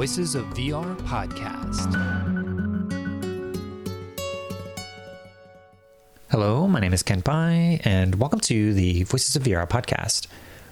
[0.00, 1.92] Voices of VR podcast.
[6.30, 10.26] Hello, my name is Kent Bye, and welcome to the Voices of VR podcast.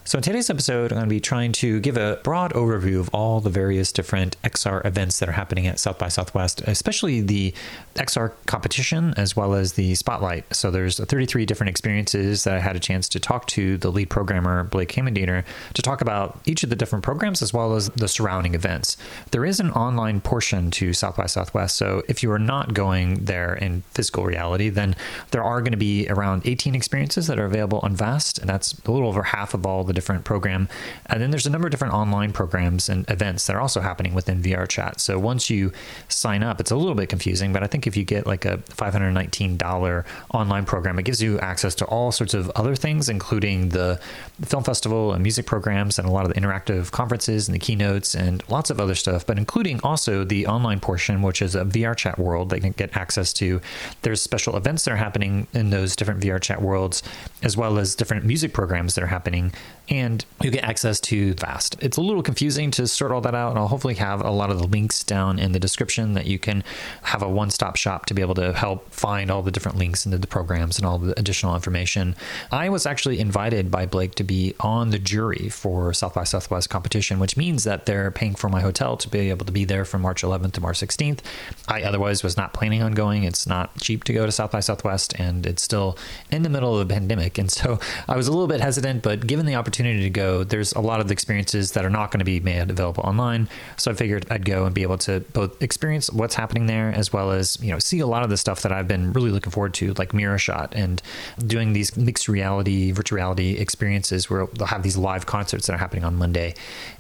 [0.09, 3.11] So, in today's episode, I'm going to be trying to give a broad overview of
[3.13, 7.53] all the various different XR events that are happening at South by Southwest, especially the
[7.95, 10.47] XR competition as well as the spotlight.
[10.57, 14.09] So, there's 33 different experiences that I had a chance to talk to the lead
[14.09, 15.45] programmer, Blake Kammerdiener,
[15.75, 18.97] to talk about each of the different programs as well as the surrounding events.
[19.33, 21.77] There is an online portion to South by Southwest.
[21.77, 24.97] So, if you are not going there in physical reality, then
[25.33, 28.73] there are going to be around 18 experiences that are available on Vast, and that's
[28.87, 30.69] a little over half of all the different program.
[31.07, 34.15] And then there's a number of different online programs and events that are also happening
[34.15, 35.01] within VR chat.
[35.01, 35.73] So once you
[36.09, 38.59] sign up, it's a little bit confusing, but I think if you get like a
[38.59, 44.01] $519 online program, it gives you access to all sorts of other things, including the
[44.43, 48.15] film festival and music programs and a lot of the interactive conferences and the keynotes
[48.15, 51.97] and lots of other stuff, but including also the online portion, which is a VR
[51.97, 53.61] chat world that you can get access to.
[54.03, 57.03] There's special events that are happening in those different VR chat worlds,
[57.43, 59.53] as well as different music programs that are happening
[59.91, 61.77] and you get access to Vast.
[61.81, 64.51] It's a little confusing to sort all that out, and I'll hopefully have a lot
[64.51, 66.63] of the links down in the description that you can
[67.03, 70.05] have a one stop shop to be able to help find all the different links
[70.05, 72.15] into the programs and all the additional information.
[72.53, 76.71] I was actually invited by Blake to be on the jury for South by Southwest
[76.71, 79.85] competition, which means that they're paying for my hotel to be able to be there
[79.85, 81.19] from March 11th to March 16th.
[81.67, 83.25] I otherwise was not planning on going.
[83.25, 85.99] It's not cheap to go to South by Southwest, and it's still
[86.31, 87.39] in the middle of the pandemic.
[87.39, 90.73] And so I was a little bit hesitant, but given the opportunity, to go, there's
[90.73, 93.49] a lot of experiences that are not going to be made available online.
[93.77, 97.13] So I figured I'd go and be able to both experience what's happening there as
[97.13, 99.51] well as, you know, see a lot of the stuff that I've been really looking
[99.51, 101.01] forward to, like Miro Shot and
[101.47, 105.79] doing these mixed reality, virtual reality experiences where they'll have these live concerts that are
[105.79, 106.55] happening on Monday.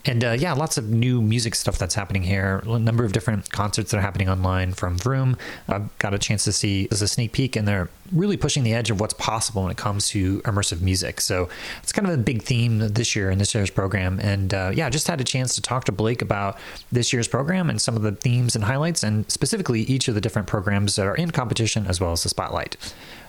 [0.05, 2.62] And uh, yeah, lots of new music stuff that's happening here.
[2.66, 5.39] A number of different concerts that are happening online from VRrOOm.
[5.68, 8.73] I've got a chance to see as a sneak peek, and they're really pushing the
[8.73, 11.20] edge of what's possible when it comes to immersive music.
[11.20, 11.48] So
[11.83, 14.18] it's kind of a big theme this year in this year's program.
[14.20, 16.58] And uh, yeah, just had a chance to talk to Blake about
[16.90, 20.20] this year's program and some of the themes and highlights, and specifically each of the
[20.20, 22.77] different programs that are in competition as well as the spotlight.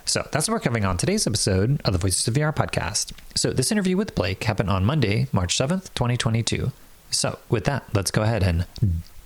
[0.10, 3.12] So that's what we're covering on today's episode of the Voices of VR podcast.
[3.36, 6.72] So this interview with Blake happened on Monday, March 7th, 2022.
[7.12, 8.66] So with that, let's go ahead and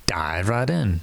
[0.04, 1.00] dive right in.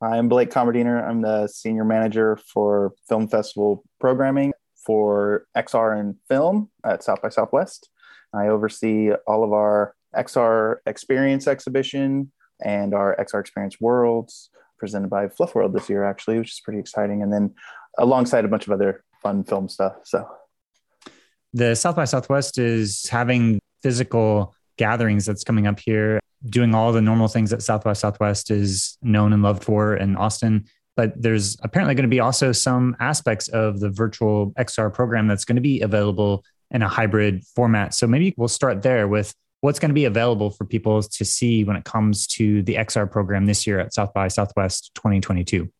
[0.00, 1.06] I'm Blake Kammerdiener.
[1.06, 4.54] I'm the senior manager for film festival programming
[4.86, 7.90] for XR and film at South by Southwest.
[8.32, 12.32] I oversee all of our XR Experience exhibition
[12.64, 14.48] and our XR Experience Worlds
[14.78, 17.22] presented by Fluff World this year, actually, which is pretty exciting.
[17.22, 17.54] And then
[17.98, 19.94] alongside a bunch of other fun film stuff.
[20.04, 20.28] So
[21.52, 27.00] the South by Southwest is having physical gatherings that's coming up here, doing all the
[27.00, 30.64] normal things that South by Southwest is known and loved for in Austin.
[30.96, 35.44] But there's apparently going to be also some aspects of the virtual XR program that's
[35.44, 37.94] going to be available in a hybrid format.
[37.94, 41.64] So maybe we'll start there with what's going to be available for people to see
[41.64, 45.70] when it comes to the XR program this year at South by Southwest 2022.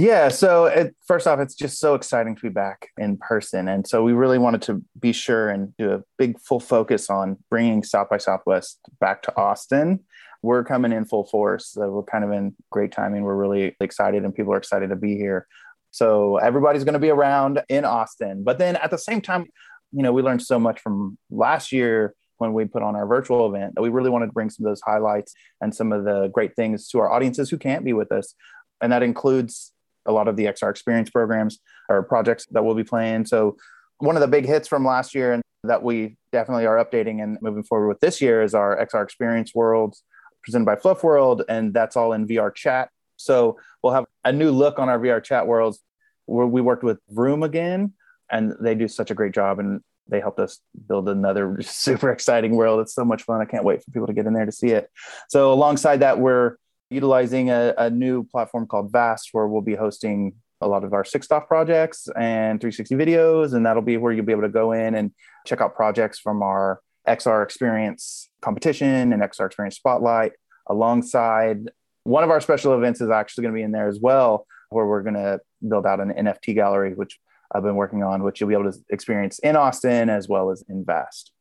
[0.00, 3.66] Yeah, so it, first off, it's just so exciting to be back in person.
[3.66, 7.36] And so we really wanted to be sure and do a big full focus on
[7.50, 9.98] bringing South by Southwest back to Austin.
[10.40, 11.70] We're coming in full force.
[11.72, 13.24] So we're kind of in great timing.
[13.24, 15.48] We're really excited, and people are excited to be here.
[15.90, 18.44] So everybody's going to be around in Austin.
[18.44, 19.46] But then at the same time,
[19.90, 23.52] you know, we learned so much from last year when we put on our virtual
[23.52, 26.30] event that we really wanted to bring some of those highlights and some of the
[26.32, 28.36] great things to our audiences who can't be with us.
[28.80, 29.72] And that includes
[30.08, 33.26] a lot of the XR experience programs or projects that we'll be playing.
[33.26, 33.56] So
[33.98, 37.38] one of the big hits from last year and that we definitely are updating and
[37.40, 40.02] moving forward with this year is our XR experience worlds
[40.42, 41.42] presented by Fluff World.
[41.48, 42.90] And that's all in VR chat.
[43.16, 45.80] So we'll have a new look on our VR chat worlds.
[46.26, 47.94] Where we worked with VRrOOm again,
[48.30, 52.54] and they do such a great job, and they helped us build another super exciting
[52.54, 52.80] world.
[52.80, 53.40] It's so much fun.
[53.40, 54.90] I can't wait for people to get in there to see it.
[55.28, 56.56] So alongside that, we're
[56.90, 61.04] utilizing a, a new platform called Vast, where we'll be hosting a lot of our
[61.04, 64.94] 6DoF projects and 360 videos, and that'll be where you'll be able to go in
[64.94, 65.12] and
[65.46, 70.32] check out projects from our XR Experience competition and XR Experience Spotlight
[70.68, 71.70] alongside
[72.04, 74.86] one of our special events is actually going to be in there as well, where
[74.86, 77.18] we're going to build out an NFT gallery, which
[77.52, 80.64] I've been working on, which you'll be able to experience in Austin as well as
[80.68, 81.32] in Vast.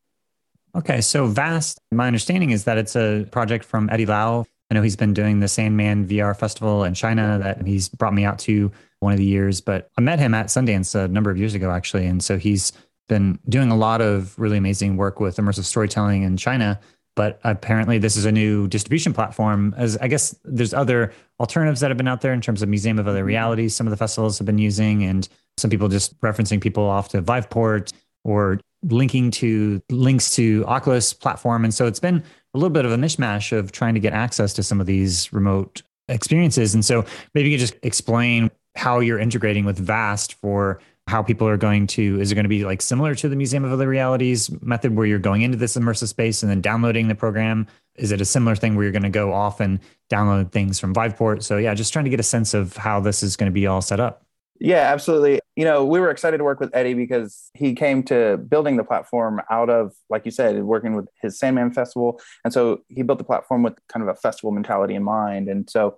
[0.75, 4.45] Okay, so Vast, my understanding is that it's a project from Eddie Lau.
[4.69, 8.25] I know he's been doing the Sandman VR Festival in China that he's brought me
[8.25, 11.37] out to one of the years, but I met him at Sundance a number of
[11.37, 12.05] years ago, actually.
[12.05, 12.73] And so he's
[13.07, 16.79] been doing a lot of really amazing work with immersive storytelling in China
[17.17, 21.11] but apparently this is a new distribution platform as i guess there's other
[21.41, 23.27] alternatives that have been out there in terms of museum of other mm-hmm.
[23.27, 25.27] realities some of the festivals have been using and
[25.57, 27.91] some people just referencing people off to viveport
[28.23, 32.23] or linking to links to oculus platform and so it's been
[32.57, 35.31] a little bit of a mishmash of trying to get access to some of these
[35.31, 36.73] remote experiences.
[36.73, 41.47] And so maybe you could just explain how you're integrating with vast for how people
[41.47, 43.87] are going to is it going to be like similar to the museum of other
[43.87, 47.65] realities method where you're going into this immersive space and then downloading the program?
[47.95, 49.79] Is it a similar thing where you're going to go off and
[50.11, 53.23] download things from viveport so yeah just trying to get a sense of how this
[53.23, 54.26] is going to be all set up
[54.59, 58.37] yeah absolutely you know we were excited to work with eddie because he came to
[58.37, 62.81] building the platform out of like you said working with his sandman festival and so
[62.87, 65.97] he built the platform with kind of a festival mentality in mind and so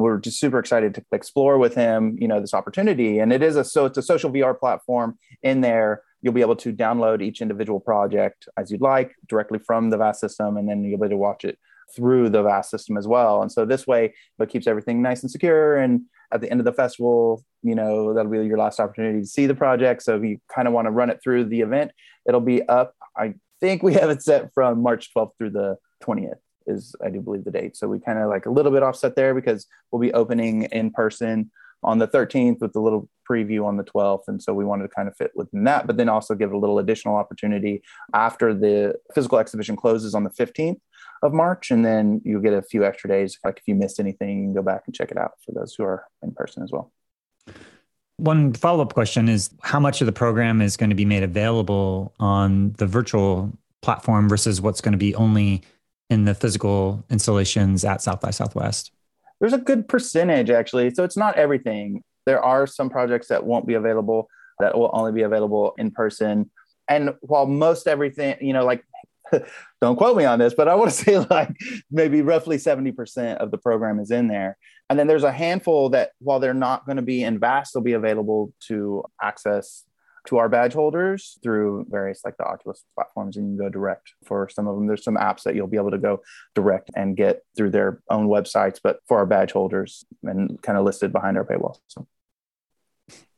[0.00, 3.18] we're just super excited to explore with him, you know, this opportunity.
[3.18, 6.02] And it is a so it's a social VR platform in there.
[6.22, 10.20] You'll be able to download each individual project as you'd like directly from the VAST
[10.20, 11.58] system, and then you'll be able to watch it
[11.94, 13.42] through the VAST system as well.
[13.42, 15.76] And so this way, it keeps everything nice and secure.
[15.76, 16.02] And
[16.32, 19.46] at the end of the festival, you know, that'll be your last opportunity to see
[19.46, 20.02] the project.
[20.02, 21.92] So if you kind of want to run it through the event,
[22.26, 22.94] it'll be up.
[23.16, 27.20] I think we have it set from March 12th through the 20th is I do
[27.20, 27.76] believe the date.
[27.76, 30.90] So we kind of like a little bit offset there because we'll be opening in
[30.90, 31.50] person
[31.82, 34.24] on the 13th with a little preview on the 12th.
[34.28, 36.58] And so we wanted to kind of fit within that, but then also give a
[36.58, 37.82] little additional opportunity
[38.12, 40.78] after the physical exhibition closes on the 15th
[41.22, 41.70] of March.
[41.70, 43.38] And then you'll get a few extra days.
[43.44, 45.74] Like if you missed anything, you can go back and check it out for those
[45.74, 46.92] who are in person as well.
[48.16, 51.22] One follow up question is how much of the program is going to be made
[51.22, 55.62] available on the virtual platform versus what's going to be only
[56.10, 58.92] in the physical installations at South by Southwest?
[59.40, 60.90] There's a good percentage actually.
[60.90, 62.02] So it's not everything.
[62.26, 64.28] There are some projects that won't be available
[64.58, 66.50] that will only be available in person.
[66.88, 68.84] And while most everything, you know, like
[69.80, 71.56] don't quote me on this, but I want to say like
[71.90, 74.56] maybe roughly 70% of the program is in there.
[74.88, 77.82] And then there's a handful that while they're not going to be in VAST, they'll
[77.82, 79.84] be available to access
[80.26, 84.12] to our badge holders through various like the Oculus platforms, and you can go direct
[84.24, 84.86] for some of them.
[84.86, 86.20] There's some apps that you'll be able to go
[86.54, 90.84] direct and get through their own websites, but for our badge holders and kind of
[90.84, 91.78] listed behind our paywall.
[91.88, 92.06] So.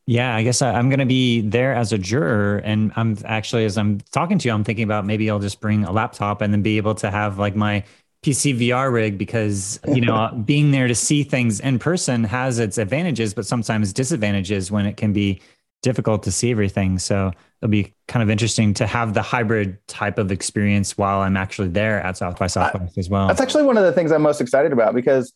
[0.06, 2.58] Yeah, I guess I, am going to be there as a juror.
[2.58, 5.84] And I'm actually, as I'm talking to you, I'm thinking about maybe I'll just bring
[5.84, 7.84] a laptop and then be able to have like my
[8.24, 12.78] PC VR rig because, you know, being there to see things in person has its
[12.78, 15.40] advantages, but sometimes disadvantages when it can be
[15.82, 16.98] difficult to see everything.
[16.98, 21.36] So it'll be kind of interesting to have the hybrid type of experience while I'm
[21.36, 23.28] actually there at South by Southwest as well.
[23.28, 25.32] That's actually one of the things I'm most excited about because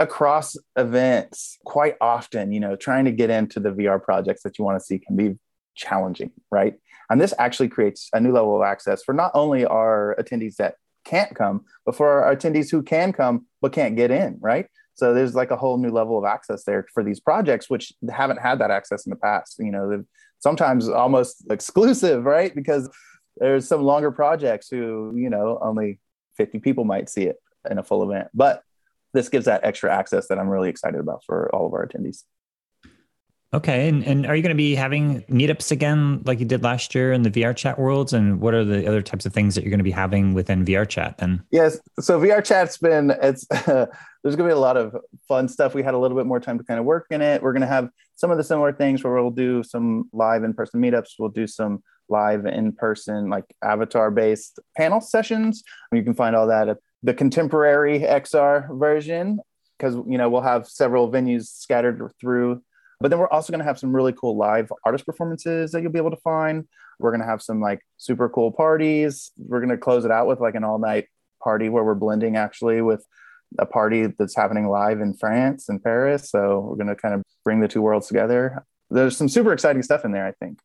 [0.00, 4.64] across events, quite often, you know, trying to get into the VR projects that you
[4.64, 5.38] want to see can be
[5.76, 6.74] challenging, right?
[7.10, 10.76] And this actually creates a new level of access for not only our attendees that
[11.04, 14.66] can't come, but for our attendees who can come but can't get in, right?
[14.94, 18.40] So there's like a whole new level of access there for these projects, which haven't
[18.40, 19.56] had that access in the past.
[19.58, 20.04] You know,
[20.38, 22.54] sometimes almost exclusive, right?
[22.54, 22.88] Because
[23.36, 26.00] there's some longer projects who, you know, only
[26.36, 27.36] 50 people might see it
[27.70, 28.28] in a full event.
[28.34, 28.62] But
[29.12, 32.24] this gives that extra access that I'm really excited about for all of our attendees.
[33.52, 33.88] Okay.
[33.88, 37.12] And, and are you going to be having meetups again like you did last year
[37.12, 38.12] in the VR chat worlds?
[38.12, 40.64] And what are the other types of things that you're going to be having within
[40.64, 41.42] VR chat then?
[41.50, 41.80] Yes.
[41.98, 43.86] So VR chat's been, it's, uh,
[44.22, 45.74] there's going to be a lot of fun stuff.
[45.74, 47.42] We had a little bit more time to kind of work in it.
[47.42, 50.54] We're going to have some of the similar things where we'll do some live in
[50.54, 51.14] person meetups.
[51.18, 55.64] We'll do some live in person, like avatar based panel sessions.
[55.92, 59.40] You can find all that at the contemporary XR version
[59.78, 62.62] because, you know, we'll have several venues scattered through
[63.00, 65.90] but then we're also going to have some really cool live artist performances that you'll
[65.90, 66.68] be able to find.
[66.98, 69.32] We're going to have some like super cool parties.
[69.38, 71.06] We're going to close it out with like an all night
[71.42, 73.04] party where we're blending actually with
[73.58, 76.30] a party that's happening live in France and Paris.
[76.30, 78.64] So we're going to kind of bring the two worlds together.
[78.90, 80.58] There's some super exciting stuff in there, I think.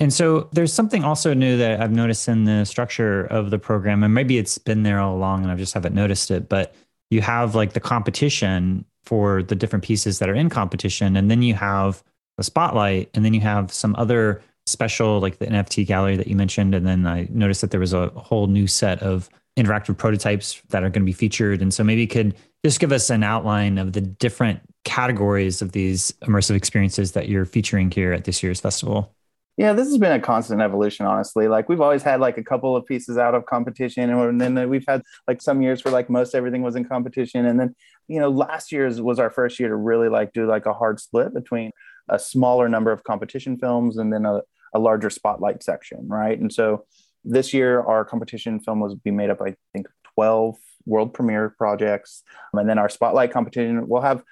[0.00, 4.02] And so there's something also new that I've noticed in the structure of the program,
[4.02, 6.74] and maybe it's been there all along and I just haven't noticed it, but
[7.10, 11.16] you have like the competition for the different pieces that are in competition.
[11.16, 12.02] And then you have
[12.36, 16.36] the spotlight, and then you have some other special, like the NFT gallery that you
[16.36, 16.74] mentioned.
[16.74, 19.28] And then I noticed that there was a whole new set of
[19.58, 21.60] interactive prototypes that are going to be featured.
[21.60, 25.72] And so maybe you could just give us an outline of the different categories of
[25.72, 29.12] these immersive experiences that you're featuring here at this year's festival.
[29.60, 31.46] Yeah, this has been a constant evolution, honestly.
[31.46, 34.86] Like we've always had like a couple of pieces out of competition, and then we've
[34.88, 37.76] had like some years where like most everything was in competition, and then
[38.08, 40.98] you know last year's was our first year to really like do like a hard
[40.98, 41.72] split between
[42.08, 44.40] a smaller number of competition films and then a,
[44.74, 46.38] a larger spotlight section, right?
[46.40, 46.86] And so
[47.24, 52.22] This year, our competition film was be made up, I think, 12 world premiere projects.
[52.54, 54.22] And then our spotlight competition will have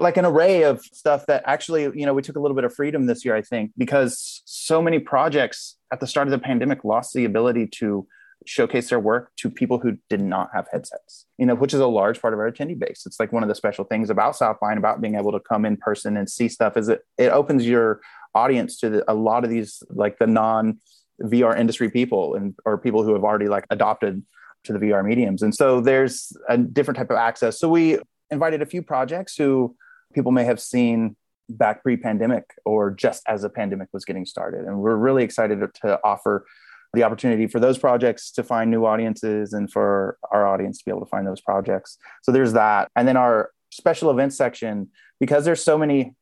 [0.00, 2.74] like an array of stuff that actually, you know, we took a little bit of
[2.74, 6.84] freedom this year, I think, because so many projects at the start of the pandemic
[6.84, 8.06] lost the ability to
[8.46, 11.86] showcase their work to people who did not have headsets, you know, which is a
[11.86, 13.02] large part of our attendee base.
[13.04, 15.40] It's like one of the special things about South by and about being able to
[15.40, 18.00] come in person and see stuff is it, it opens your
[18.34, 20.78] audience to the, a lot of these, like the non
[21.22, 24.22] VR industry people and, or people who have already like adopted
[24.64, 25.42] to the VR mediums.
[25.42, 27.58] And so there's a different type of access.
[27.58, 27.98] So we
[28.30, 29.76] invited a few projects who
[30.14, 31.16] people may have seen
[31.48, 34.64] back pre-pandemic or just as the pandemic was getting started.
[34.66, 36.46] And we're really excited to offer
[36.92, 40.90] the opportunity for those projects to find new audiences and for our audience to be
[40.90, 41.98] able to find those projects.
[42.22, 42.88] So there's that.
[42.96, 44.88] And then our special events section,
[45.20, 46.14] because there's so many,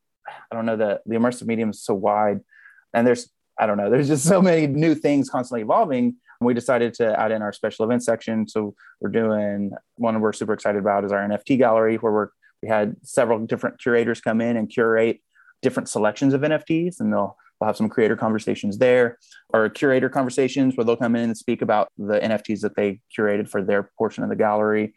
[0.50, 2.40] I don't know, the, the immersive medium is so wide
[2.94, 6.94] and there's, I don't know, there's just so many new things constantly evolving we decided
[6.94, 8.46] to add in our special event section.
[8.46, 12.28] So we're doing one we're super excited about is our NFT gallery, where we're
[12.62, 15.20] we had several different curators come in and curate
[15.62, 19.18] different selections of NFTs, and they'll we'll have some creator conversations there,
[19.50, 23.48] or curator conversations where they'll come in and speak about the NFTs that they curated
[23.48, 24.94] for their portion of the gallery.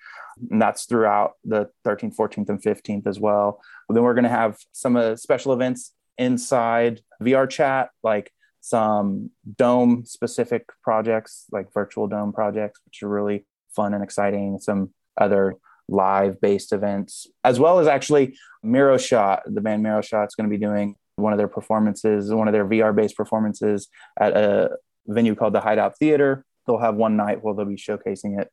[0.49, 3.59] And that's throughout the 13th, 14th, and 15th as well.
[3.89, 10.05] Then we're going to have some uh, special events inside VR chat, like some dome
[10.05, 13.43] specific projects like virtual dome projects which are really
[13.75, 15.55] fun and exciting some other
[15.91, 20.49] live based events as well as actually miro shot the band miro shot is going
[20.49, 23.87] to be doing one of their performances one of their vr based performances
[24.19, 24.69] at a
[25.07, 26.45] venue called the hideout theater.
[26.65, 28.49] They'll have one night where they'll be showcasing it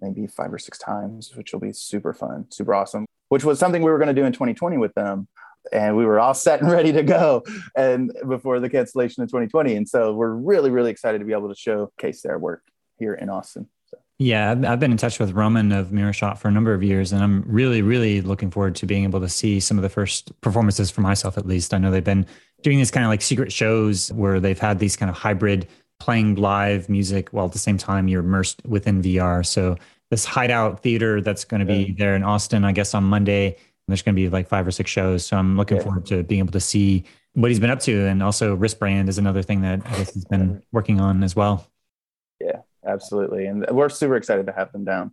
[0.00, 3.82] maybe five or six times which will be super fun super awesome which was something
[3.82, 5.26] we were going to do in 2020 with them.
[5.72, 7.42] And we were all set and ready to go
[7.76, 11.48] and before the cancellation in 2020 and so we're really really excited to be able
[11.48, 12.62] to showcase their work
[12.98, 13.68] here in austin.
[14.18, 17.12] Yeah i've been in touch with roman of miro shot for a number of years
[17.12, 20.38] and i'm really really looking forward to being able to see some of the first
[20.40, 22.26] performances for myself at least i know they've been
[22.62, 25.68] doing these kind of like secret shows where they've had these kind of hybrid
[26.00, 29.76] playing live music while at the same time you're immersed within vr so
[30.10, 31.94] this hideout theater that's going to be yeah.
[31.96, 33.56] there in austin i guess on monday
[33.88, 35.26] there's going to be like five or six shows.
[35.26, 35.82] So I'm looking yeah.
[35.82, 38.06] forward to being able to see what he's been up to.
[38.06, 41.66] And also wristband is another thing that I guess he's been working on as well.
[42.38, 43.46] Yeah, absolutely.
[43.46, 45.12] And we're super excited to have them down.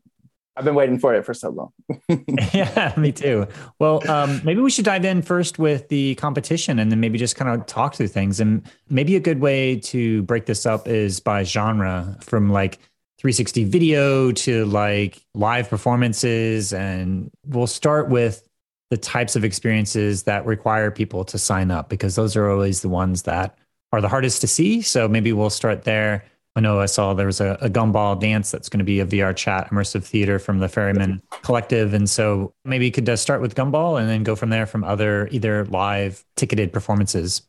[0.57, 1.73] I've been waiting for it for so long.
[2.53, 3.45] yeah, me too.
[3.79, 7.35] Well, um, maybe we should dive in first with the competition and then maybe just
[7.35, 8.39] kind of talk through things.
[8.39, 12.79] And maybe a good way to break this up is by genre from like
[13.19, 16.71] 360 video to like live performances.
[16.71, 18.47] And we'll start with
[18.91, 22.89] the types of experiences that require people to sign up because those are always the
[22.89, 23.57] ones that
[23.91, 24.81] are the hardest to see.
[24.81, 26.23] So maybe we'll start there.
[26.55, 29.05] I know I saw there was a, a Gumball Dreams that's going to be a
[29.05, 31.93] VR chat immersive theater from the Ferryman Collective.
[31.93, 34.83] And so maybe you could uh, start with gumball and then go from there from
[34.83, 37.41] other either live ticketed performances.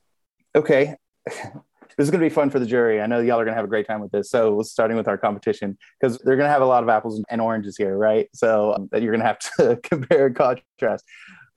[0.57, 0.97] Okay.
[1.97, 3.01] This is going to be fun for the jury.
[3.01, 4.29] I know y'all are going to have a great time with this.
[4.29, 7.41] So, starting with our competition, because they're going to have a lot of apples and
[7.41, 8.29] oranges here, right?
[8.35, 11.07] So, um, that you're going to have to compare and contrast.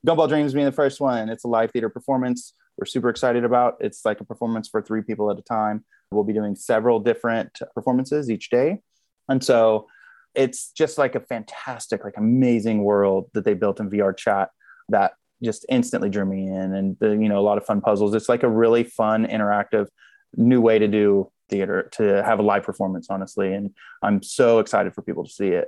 [0.08, 1.28] Gumball Dreams being the first one.
[1.28, 2.54] It's a live theater performance.
[2.78, 3.76] We're super excited about.
[3.82, 5.84] It's like a performance for three people at a time.
[6.12, 8.80] We'll be doing several different performances each day,
[9.28, 9.88] and so
[10.36, 14.50] it's just like a fantastic, like amazing world that they built in VR chat
[14.90, 15.14] that
[15.44, 18.16] just instantly drew me in, and the, you know a lot of fun puzzles.
[18.16, 19.88] It's like a really fun, interactive,
[20.36, 24.94] new way to do theater to have a live performance, honestly, and I'm so excited
[24.96, 25.68] for people to see it.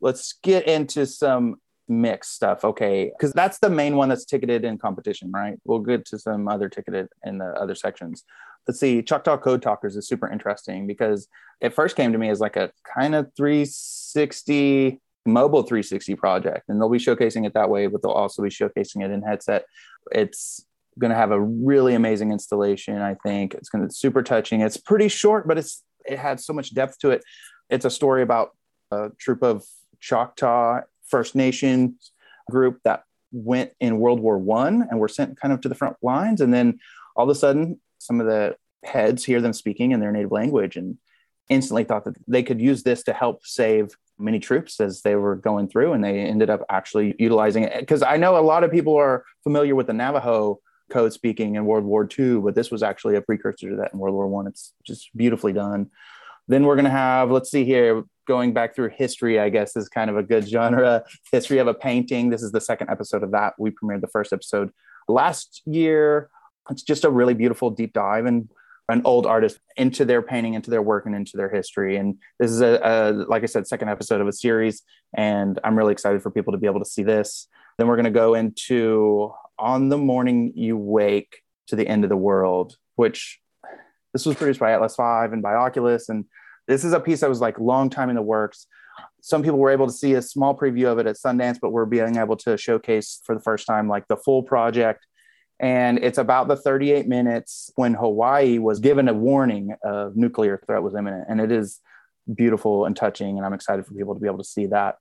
[0.00, 1.56] Let's get into some
[1.88, 2.64] mix stuff.
[2.64, 3.10] Okay.
[3.16, 5.56] Because that's the main one that's ticketed in competition, right?
[5.64, 8.24] We'll get to some other ticketed in the other sections.
[8.66, 9.02] Let's see.
[9.02, 11.28] Choctaw Code Talkers is super interesting because
[11.60, 16.68] it first came to me as like a kind of 360 mobile 360 project.
[16.68, 19.66] And they'll be showcasing it that way, but they'll also be showcasing it in headset.
[20.12, 20.64] It's
[20.98, 23.00] going to have a really amazing installation.
[23.00, 24.60] I think it's going to be super touching.
[24.60, 27.22] It's pretty short, but it's it had so much depth to it.
[27.68, 28.50] It's a story about
[28.90, 29.64] a troop of
[30.00, 32.12] Choctaw First Nations
[32.50, 35.96] group that went in World War One and were sent kind of to the front
[36.02, 36.40] lines.
[36.40, 36.78] And then
[37.16, 40.76] all of a sudden, some of the heads hear them speaking in their native language
[40.76, 40.98] and
[41.48, 45.36] instantly thought that they could use this to help save many troops as they were
[45.36, 45.92] going through.
[45.92, 47.80] And they ended up actually utilizing it.
[47.80, 50.60] Because I know a lot of people are familiar with the Navajo
[50.90, 53.98] code speaking in World War II, but this was actually a precursor to that in
[53.98, 54.46] World War One.
[54.46, 55.90] It's just beautifully done.
[56.48, 59.88] Then we're going to have, let's see here, going back through history, I guess is
[59.88, 61.04] kind of a good genre.
[61.32, 62.30] History of a painting.
[62.30, 63.54] This is the second episode of that.
[63.58, 64.70] We premiered the first episode
[65.08, 66.30] last year.
[66.70, 68.48] It's just a really beautiful deep dive and
[68.88, 71.96] an old artist into their painting, into their work, and into their history.
[71.96, 74.82] And this is a, a, like I said, second episode of a series,
[75.14, 77.48] and I'm really excited for people to be able to see this.
[77.78, 82.10] Then we're going to go into on the morning you wake to the end of
[82.10, 83.40] the world, which
[84.12, 86.24] this was produced by Atlas V and by Oculus, and
[86.68, 88.66] this is a piece that was like long time in the works.
[89.20, 91.84] Some people were able to see a small preview of it at Sundance, but we're
[91.84, 95.06] being able to showcase for the first time like the full project
[95.58, 100.82] and it's about the 38 minutes when Hawaii was given a warning of nuclear threat
[100.82, 101.26] was imminent.
[101.28, 101.80] And it is
[102.32, 103.36] beautiful and touching.
[103.36, 104.96] And I'm excited for people to be able to see that.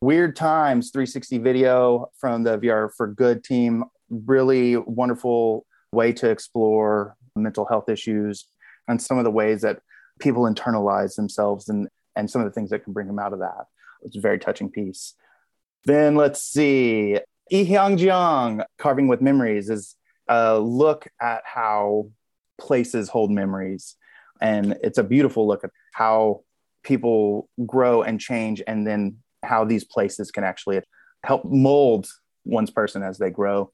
[0.00, 3.84] Weird Times 360 video from the VR for Good team.
[4.10, 8.46] Really wonderful way to explore mental health issues
[8.88, 9.80] and some of the ways that
[10.18, 13.38] people internalize themselves and, and some of the things that can bring them out of
[13.38, 13.66] that.
[14.02, 15.14] It's a very touching piece.
[15.84, 17.18] Then let's see.
[17.50, 19.96] Lee Hyung Carving with Memories, is
[20.28, 22.10] a look at how
[22.58, 23.96] places hold memories.
[24.40, 26.42] And it's a beautiful look at how
[26.82, 30.80] people grow and change, and then how these places can actually
[31.22, 32.06] help mold
[32.44, 33.70] one's person as they grow.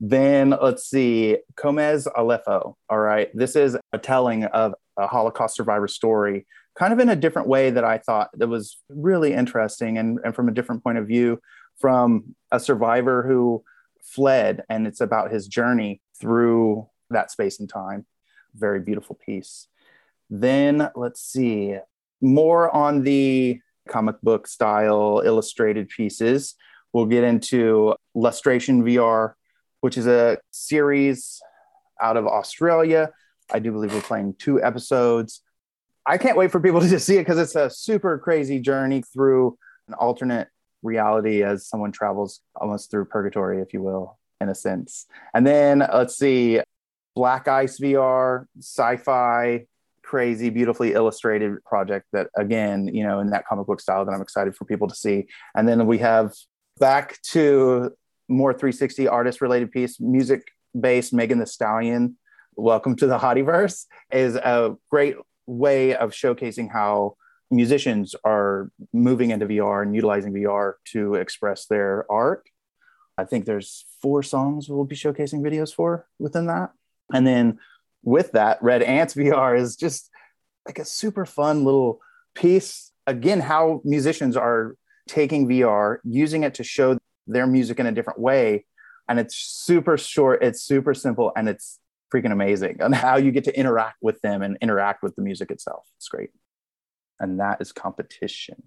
[0.00, 2.76] Then let's see, Gomez Aleppo.
[2.88, 3.30] All right.
[3.34, 6.46] This is a telling of a Holocaust survivor story,
[6.78, 10.34] kind of in a different way that I thought that was really interesting and, and
[10.34, 11.40] from a different point of view
[11.78, 13.64] from a survivor who
[14.02, 18.06] fled, and it's about his journey through that space and time.
[18.54, 19.68] Very beautiful piece.
[20.30, 21.76] Then let's see,
[22.20, 26.54] more on the comic book style illustrated pieces.
[26.92, 29.34] We'll get into Lustration VR,
[29.80, 31.40] which is a series
[32.00, 33.10] out of Australia.
[33.52, 35.42] I do believe we're playing two episodes.
[36.06, 39.02] I can't wait for people to just see it because it's a super crazy journey
[39.02, 40.48] through an alternate
[40.84, 45.06] reality as someone travels almost through purgatory, if you will, in a sense.
[45.32, 46.60] And then let's see,
[47.16, 49.66] Black Ice VR, sci-fi,
[50.02, 54.22] crazy, beautifully illustrated project that again, you know, in that comic book style that I'm
[54.22, 55.26] excited for people to see.
[55.56, 56.32] And then we have
[56.78, 57.90] back to
[58.28, 62.16] more 360 artist related piece, music based Megan Thee Stallion.
[62.56, 65.16] Welcome to the Hottieverse is a great
[65.46, 67.16] way of showcasing how
[67.50, 72.48] musicians are moving into VR and utilizing VR to express their art.
[73.16, 76.72] I think there's four songs we'll be showcasing videos for within that.
[77.12, 77.58] And then
[78.02, 80.10] with that, Red Ants VR is just
[80.66, 82.00] like a super fun little
[82.34, 82.90] piece.
[83.06, 84.76] Again, how musicians are
[85.08, 88.66] taking VR, using it to show their music in a different way.
[89.08, 91.78] And it's super short, it's super simple, and it's
[92.12, 92.78] freaking amazing.
[92.80, 95.86] And how you get to interact with them and interact with the music itself.
[95.98, 96.30] It's great
[97.20, 98.62] and that is competition.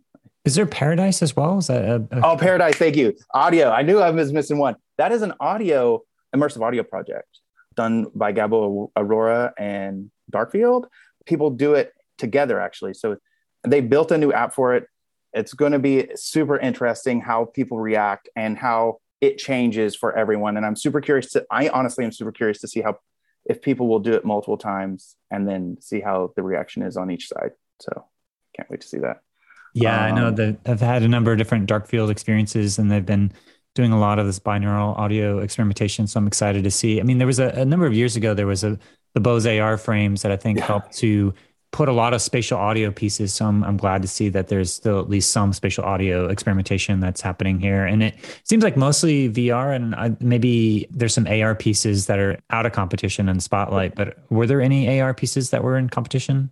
[0.45, 1.57] Is there Paradise as well?
[1.57, 2.25] Is that a, a...
[2.25, 2.75] oh Paradise?
[2.75, 3.13] Thank you.
[3.33, 3.69] Audio.
[3.69, 4.75] I knew I was missing one.
[4.97, 6.01] That is an audio
[6.35, 7.39] immersive audio project
[7.75, 10.85] done by Gabo Arora and Darkfield.
[11.25, 12.93] People do it together actually.
[12.93, 13.17] So
[13.65, 14.87] they built a new app for it.
[15.33, 20.57] It's going to be super interesting how people react and how it changes for everyone.
[20.57, 21.45] And I'm super curious to.
[21.51, 22.97] I honestly am super curious to see how
[23.45, 27.11] if people will do it multiple times and then see how the reaction is on
[27.11, 27.51] each side.
[27.79, 28.05] So
[28.57, 29.21] can't wait to see that.
[29.73, 32.91] Yeah, um, I know um, that I've had a number of different Darkfield experiences, and
[32.91, 33.31] they've been
[33.75, 36.07] doing a lot of this binaural audio experimentation.
[36.07, 36.99] So I'm excited to see.
[36.99, 38.79] I mean, there was a, a number of years ago, there was a
[39.13, 40.65] the Bose AR frames that I think yeah.
[40.65, 41.33] helped to
[41.71, 43.33] put a lot of spatial audio pieces.
[43.33, 46.99] So I'm, I'm glad to see that there's still at least some spatial audio experimentation
[46.99, 47.85] that's happening here.
[47.85, 52.39] And it seems like mostly VR and I, maybe there's some AR pieces that are
[52.49, 56.51] out of competition and spotlight, but were there any AR pieces that were in competition?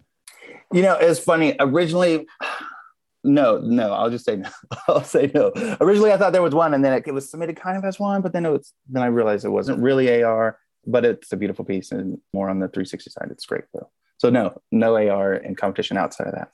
[0.76, 1.56] You know, it's funny.
[1.58, 2.28] Originally,
[3.24, 3.94] no, no.
[3.94, 4.50] I'll just say no.
[4.90, 5.54] I'll say no.
[5.80, 7.98] Originally, I thought there was one, and then it, it was submitted kind of as
[7.98, 8.74] one, but then it was.
[8.90, 12.60] Then I realized it wasn't really AR, but it's a beautiful piece and more on
[12.60, 13.30] the 360 side.
[13.32, 13.90] It's great though.
[14.18, 16.50] So no, no AR in competition outside of that.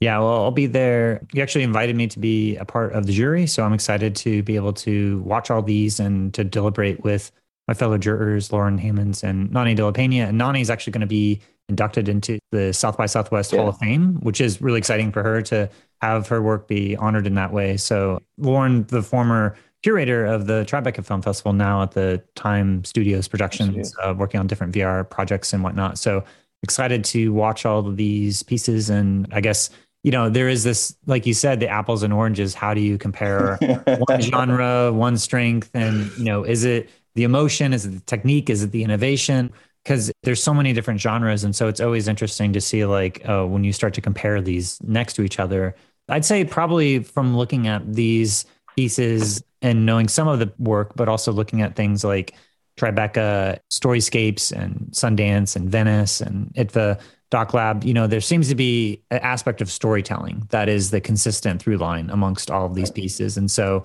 [0.00, 1.26] Yeah, well, I'll be there.
[1.32, 4.42] You actually invited me to be a part of the jury, so I'm excited to
[4.42, 7.32] be able to watch all these and to deliberate with
[7.68, 10.28] my fellow jurors, Loren Hammonds and Nonny De La Peña.
[10.28, 13.58] And Nonny is actually going to be inducted into the South by Southwest yeah.
[13.58, 15.68] Hall of Fame, which is really exciting for her to
[16.00, 17.76] have her work be honored in that way.
[17.76, 23.28] So Loren, the former curator of the Tribeca Film Festival, now at the Time Studios
[23.28, 25.98] Productions, uh, working on different VR projects and whatnot.
[25.98, 26.24] So
[26.62, 28.90] excited to watch all of these pieces.
[28.90, 29.70] And I guess
[30.02, 32.54] you know there is this, like you said, the apples and oranges.
[32.54, 33.56] How do you compare
[34.06, 37.72] one genre, one strength, and you know, is it the emotion?
[37.72, 38.48] Is it the technique?
[38.48, 39.52] Is it the innovation?
[39.86, 43.44] because there's so many different genres and so it's always interesting to see like uh,
[43.44, 45.76] when you start to compare these next to each other
[46.08, 51.08] i'd say probably from looking at these pieces and knowing some of the work but
[51.08, 52.34] also looking at things like
[52.76, 57.00] Tribeca, Storyscapes, and Sundance, and Venice, and IDFA
[57.30, 61.00] Doc Lab, you know, there seems to be an aspect of storytelling that is the
[61.00, 63.36] consistent through line amongst all of these pieces.
[63.36, 63.84] And so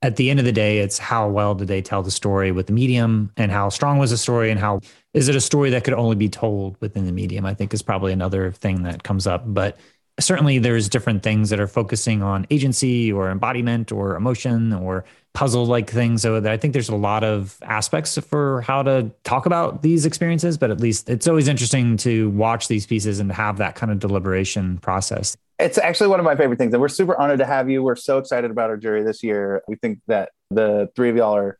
[0.00, 2.66] at the end of the day, it's how well did they tell the story with
[2.68, 4.80] the medium and how strong was the story and how
[5.12, 7.44] is it a story that could only be told within the medium?
[7.44, 9.42] I think is probably another thing that comes up.
[9.46, 9.76] But
[10.20, 15.66] certainly there's different things that are focusing on agency or embodiment or emotion or puzzle
[15.66, 16.22] like things.
[16.22, 20.58] So I think there's a lot of aspects for how to talk about these experiences,
[20.58, 23.98] but at least it's always interesting to watch these pieces and have that kind of
[23.98, 25.36] deliberation process.
[25.58, 26.72] It's actually one of my favorite things.
[26.72, 27.82] And we're super honored to have you.
[27.82, 29.62] We're so excited about our jury this year.
[29.66, 31.58] We think that the three of y'all are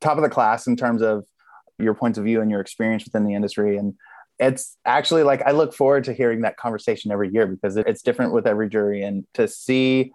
[0.00, 1.24] top of the class in terms of
[1.78, 3.76] your points of view and your experience within the industry.
[3.76, 3.94] And
[4.38, 8.32] it's actually like I look forward to hearing that conversation every year because it's different
[8.32, 10.12] with every jury and to see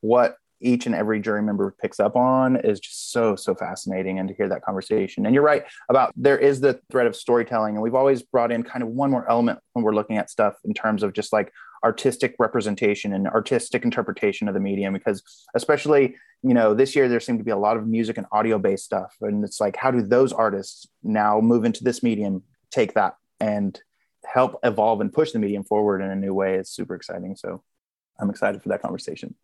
[0.00, 4.28] what each and every jury member picks up on is just so so fascinating and
[4.28, 7.82] to hear that conversation and you're right about there is the thread of storytelling and
[7.82, 10.72] we've always brought in kind of one more element when we're looking at stuff in
[10.72, 11.52] terms of just like
[11.84, 15.22] artistic representation and artistic interpretation of the medium because
[15.54, 18.58] especially you know this year there seemed to be a lot of music and audio
[18.58, 22.94] based stuff and it's like how do those artists now move into this medium take
[22.94, 23.82] that and
[24.24, 27.36] help evolve and push the medium forward in a new way is super exciting.
[27.36, 27.62] So
[28.18, 29.34] I'm excited for that conversation.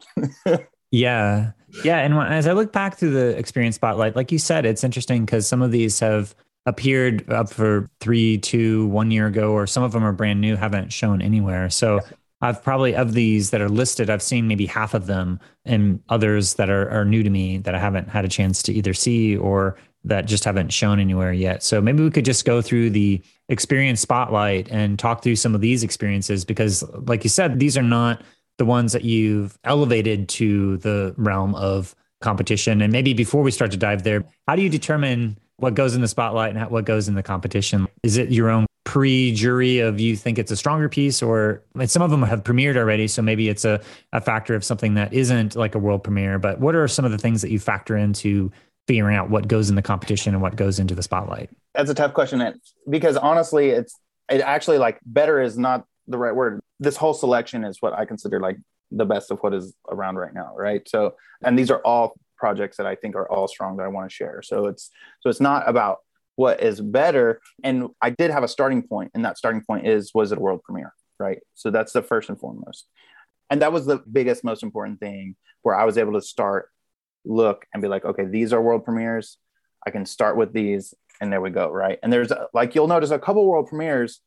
[0.90, 1.52] yeah.
[1.84, 1.98] Yeah.
[1.98, 5.46] And as I look back through the experience spotlight, like you said, it's interesting because
[5.46, 6.34] some of these have
[6.66, 10.54] appeared up for three, two, one year ago, or some of them are brand new,
[10.54, 11.70] haven't shown anywhere.
[11.70, 12.00] So
[12.40, 16.54] I've probably of these that are listed, I've seen maybe half of them and others
[16.54, 19.36] that are, are new to me that I haven't had a chance to either see
[19.36, 21.62] or that just haven't shown anywhere yet.
[21.62, 25.60] So maybe we could just go through the experience spotlight and talk through some of
[25.60, 28.22] these experiences because, like you said, these are not
[28.58, 32.80] the ones that you've elevated to the realm of competition.
[32.82, 36.00] And maybe before we start to dive there, how do you determine what goes in
[36.00, 37.88] the spotlight and what goes in the competition?
[38.02, 42.10] Is it your own pre-jury of you think it's a stronger piece or some of
[42.10, 43.78] them have premiered already so maybe it's a,
[44.14, 47.10] a factor of something that isn't like a world premiere but what are some of
[47.10, 48.50] the things that you factor into
[48.88, 51.50] figuring out what goes in the competition and what goes into the spotlight?
[51.74, 53.94] That's a tough question because honestly, it's
[54.30, 56.60] it actually like better is not the right word.
[56.80, 58.56] This whole selection is what I consider like
[58.90, 60.88] the best of what is around right now, right?
[60.88, 64.08] So, and these are all projects that I think are all strong that I want
[64.08, 64.40] to share.
[64.42, 65.98] So it's so it's not about
[66.38, 67.40] what is better.
[67.64, 70.40] And I did have a starting point, and that starting point is was it a
[70.40, 71.40] world premiere, right?
[71.54, 72.86] So that's the first and foremost.
[73.50, 76.70] And that was the biggest, most important thing where I was able to start
[77.24, 79.38] look and be like, okay, these are world premieres.
[79.84, 81.98] I can start with these, and there we go, right?
[82.04, 84.20] And there's like you'll notice a couple world premieres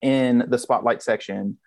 [0.00, 1.58] in the spotlight section.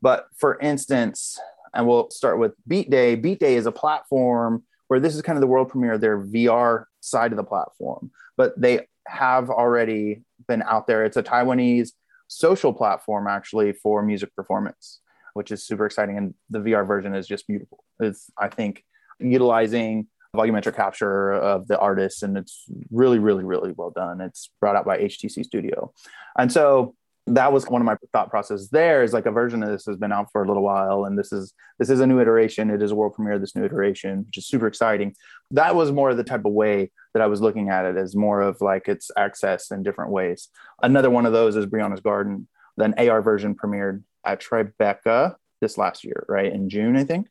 [0.00, 1.38] But for instance,
[1.74, 3.14] and we'll start with Beat Day.
[3.14, 6.84] Beat Day is a platform where this is kind of the world premiere their VR
[7.00, 11.04] side of the platform, but they have already been out there.
[11.04, 11.90] It's a Taiwanese
[12.28, 15.00] social platform actually for music performance,
[15.34, 16.18] which is super exciting.
[16.18, 17.84] And the VR version is just beautiful.
[18.00, 18.84] It's, I think,
[19.18, 24.74] utilizing volumetric capture of the artists and it's really really really well done it's brought
[24.74, 25.92] out by htc studio
[26.36, 26.94] and so
[27.26, 29.96] that was one of my thought process there is like a version of this has
[29.96, 32.82] been out for a little while and this is this is a new iteration it
[32.82, 35.14] is a world premiere this new iteration which is super exciting
[35.50, 38.14] that was more of the type of way that i was looking at it as
[38.14, 40.48] more of like its access in different ways
[40.82, 46.04] another one of those is Breonna's garden then ar version premiered at tribeca this last
[46.04, 47.28] year right in june i think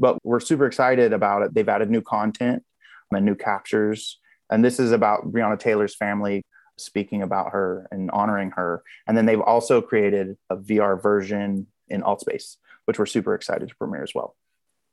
[0.00, 1.54] but we're super excited about it.
[1.54, 2.64] They've added new content
[3.12, 4.18] and new captures.
[4.50, 6.42] And this is about Breonna Taylor's family
[6.80, 8.82] speaking about her and honoring her.
[9.06, 13.76] And then they've also created a VR version in Altspace, which we're super excited to
[13.76, 14.36] premiere as well.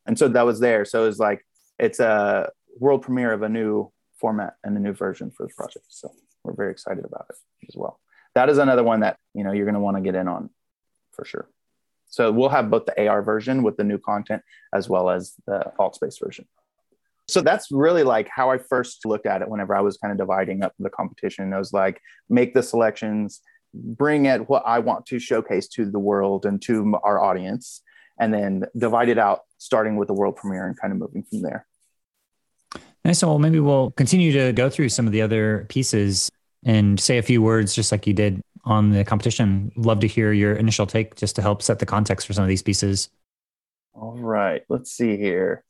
[0.05, 0.85] And so that was there.
[0.85, 1.45] So it's like
[1.79, 5.85] it's a world premiere of a new format and a new version for the project.
[5.89, 6.11] So
[6.43, 7.35] we're very excited about it
[7.67, 7.99] as well.
[8.35, 10.49] That is another one that you know you're going to want to get in on
[11.11, 11.49] for sure.
[12.09, 14.41] So we'll have both the AR version with the new content
[14.73, 16.47] as well as the Altspace version.
[17.27, 20.17] So that's really like how I first looked at it whenever I was kind of
[20.17, 21.53] dividing up the competition.
[21.53, 23.41] I was like, make the selections,
[23.73, 27.81] bring it what I want to showcase to the world and to our audience,
[28.17, 31.41] and then divide it out, starting with the world premiere and kind of moving from
[31.41, 31.67] there.
[33.03, 33.19] Nice.
[33.19, 36.29] So well, maybe we'll continue to go through some of the other pieces
[36.65, 39.71] and say a few words, just like you did on the competition.
[39.75, 42.49] Love to hear your initial take just to help set the context for some of
[42.49, 43.09] these pieces.
[43.93, 45.63] All right, let's see here.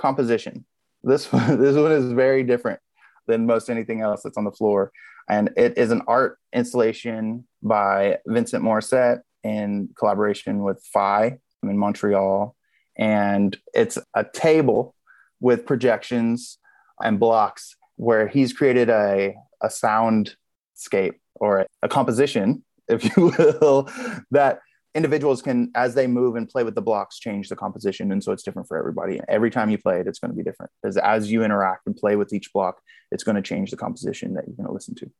[0.00, 0.64] Composition.
[1.02, 2.80] This one, this one is very different
[3.26, 4.92] than most anything else that's on the floor,
[5.28, 12.56] and it is an art installation by Vincent Morisset in collaboration with Phi in Montreal,
[12.96, 14.94] and it's a table
[15.40, 16.58] with projections
[17.02, 23.90] and blocks where he's created a a soundscape or a composition, if you will,
[24.30, 24.60] that
[24.94, 28.10] individuals can, as they move and play with the blocks, change the composition.
[28.12, 29.20] And so it's different for everybody.
[29.28, 31.96] Every time you play it, it's going to be different because as you interact and
[31.96, 32.80] play with each block,
[33.12, 35.10] it's going to change the composition that you're going to listen to.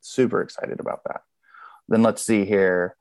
[0.00, 1.22] Super excited about that.
[1.88, 2.96] Then let's see here.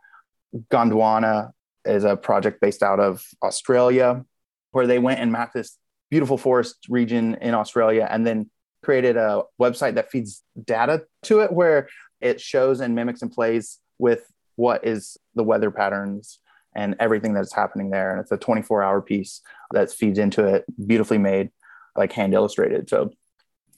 [0.72, 1.52] Gondwana
[1.86, 4.26] is a project based out of Australia
[4.72, 5.78] where they went and mapped this
[6.10, 8.50] beautiful forest region in Australia and then
[8.84, 11.88] created a website that feeds data to it where
[12.22, 16.40] it shows and mimics and plays with what is the weather patterns
[16.76, 18.12] and everything that's happening there.
[18.12, 19.42] And it's a 24 hour piece
[19.72, 21.52] that feeds into it, beautifully made,
[21.96, 22.90] like hand illustrated.
[22.90, 23.12] So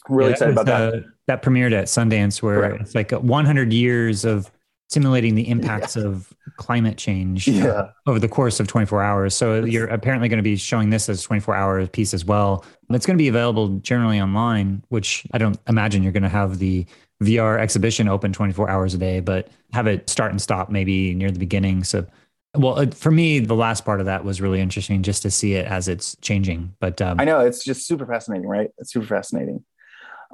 [0.09, 0.93] really yeah, excited about that.
[0.93, 2.81] Uh, that premiered at Sundance, where Correct.
[2.81, 4.51] it's like 100 years of
[4.89, 6.03] simulating the impacts yeah.
[6.03, 7.89] of climate change yeah.
[8.07, 9.35] over the course of 24 hours.
[9.35, 12.65] So you're apparently going to be showing this as 24 hour piece as well.
[12.89, 16.59] It's going to be available generally online, which I don't imagine you're going to have
[16.59, 16.85] the
[17.21, 21.31] VR exhibition open 24 hours a day, but have it start and stop maybe near
[21.31, 21.83] the beginning.
[21.83, 22.05] So,
[22.55, 25.55] well, uh, for me, the last part of that was really interesting just to see
[25.55, 26.75] it as it's changing.
[26.79, 28.69] But um, I know it's just super fascinating, right?
[28.77, 29.63] It's super fascinating.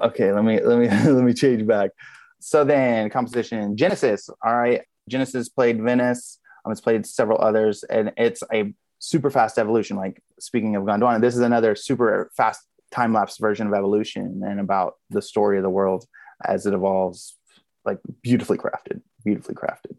[0.01, 1.91] Okay, let me let me let me change back.
[2.39, 4.29] So then, composition Genesis.
[4.43, 6.39] All right, Genesis played Venice.
[6.65, 9.95] Um, it's played several others, and it's a super fast evolution.
[9.95, 14.59] Like speaking of Gondwana, this is another super fast time lapse version of evolution and
[14.59, 16.05] about the story of the world
[16.43, 17.37] as it evolves,
[17.85, 19.95] like beautifully crafted, beautifully crafted.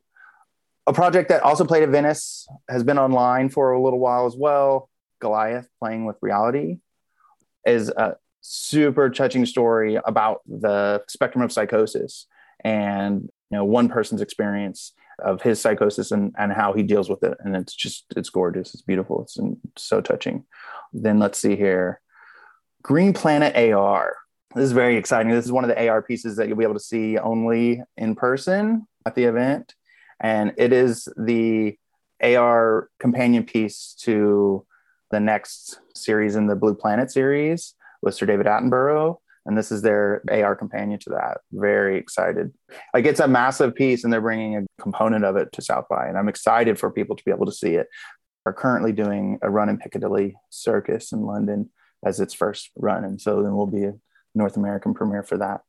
[0.87, 4.37] A project that also played at Venice has been online for a little while as
[4.37, 4.90] well.
[5.20, 6.79] Goliath playing with reality
[7.64, 12.27] is a super touching story about the spectrum of psychosis
[12.62, 17.23] and you know one person's experience of his psychosis and, and how he deals with
[17.23, 17.37] it.
[17.40, 18.75] And it's just it's gorgeous.
[18.75, 19.23] It's beautiful.
[19.23, 19.38] It's
[19.77, 20.44] so touching.
[20.92, 22.01] Then let's see here.
[22.83, 24.16] Green planet ar
[24.55, 25.33] this is very exciting.
[25.33, 28.14] This is one of the AR pieces that you'll be able to see only in
[28.14, 29.75] person at the event.
[30.21, 31.77] And it is the
[32.23, 34.64] AR companion piece to
[35.11, 39.17] the next series in the Blue Planet series with Sir David Attenborough.
[39.47, 41.38] And this is their AR companion to that.
[41.53, 42.53] Very excited.
[42.95, 46.07] Like it's a massive piece, and they're bringing a component of it to South by.
[46.07, 47.88] And I'm excited for people to be able to see it.
[48.47, 51.71] Are currently doing a run in Piccadilly Circus in London
[52.05, 53.05] as its first run.
[53.05, 53.90] And so then we'll be
[54.35, 55.62] North American premiere for that.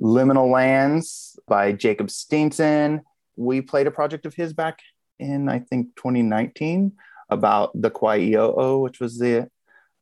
[0.00, 3.02] Liminal Lands by Jakob Steensen.
[3.36, 4.80] We played a project of his back
[5.18, 6.92] in, I think, 2019
[7.28, 9.48] about the Kwai'io, which was the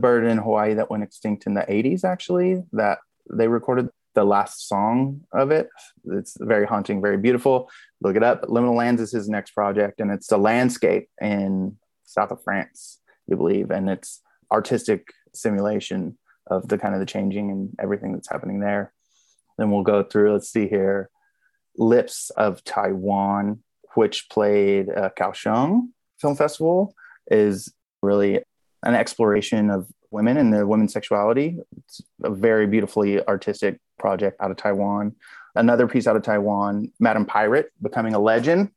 [0.00, 2.98] bird in Hawaii that went extinct in the 80s, actually, that
[3.30, 5.68] they recorded the last song of it.
[6.12, 7.68] It's very haunting, very beautiful.
[8.00, 8.42] Look it up.
[8.42, 13.36] Liminal Lands is his next project, and it's a landscape in south of France, you
[13.36, 16.16] believe, and it's artistic simulation
[16.50, 18.92] of the kind of the changing and everything that's happening there.
[19.56, 21.10] Then we'll go through, let's see here,
[21.76, 23.62] Lips of Taiwan,
[23.94, 25.88] which played uh, Kaohsiung
[26.20, 26.94] Film Festival,
[27.30, 28.40] is really
[28.82, 31.58] an exploration of women and their women's sexuality.
[31.84, 35.14] It's a very beautifully artistic project out of Taiwan.
[35.54, 38.70] Another piece out of Taiwan, Madam Pirate, Becoming a Legend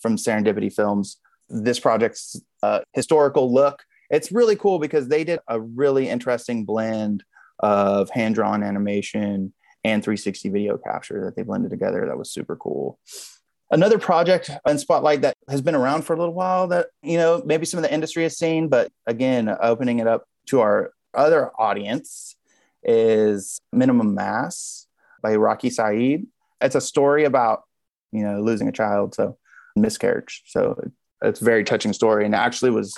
[0.00, 1.18] from Serendipity Films.
[1.48, 7.24] This project's a historical look it's really cool because they did a really interesting blend
[7.60, 9.52] of hand drawn animation
[9.84, 12.06] and 360 video capture that they blended together.
[12.06, 12.98] That was super cool.
[13.70, 17.42] Another project in Spotlight that has been around for a little while that, you know,
[17.44, 21.50] maybe some of the industry has seen, but again, opening it up to our other
[21.58, 22.36] audience
[22.84, 24.86] is Minimum Mass
[25.22, 26.26] by Raqi Syed.
[26.60, 27.62] It's a story about,
[28.12, 29.36] you know, losing a child, so
[29.74, 30.42] miscarriage.
[30.46, 30.80] So
[31.22, 32.96] it's a very touching story and actually was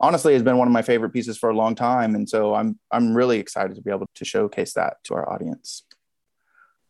[0.00, 2.14] honestly has been one of my favorite pieces for a long time.
[2.14, 5.84] And so i'm i'm really excited to be able to showcase that to our audience.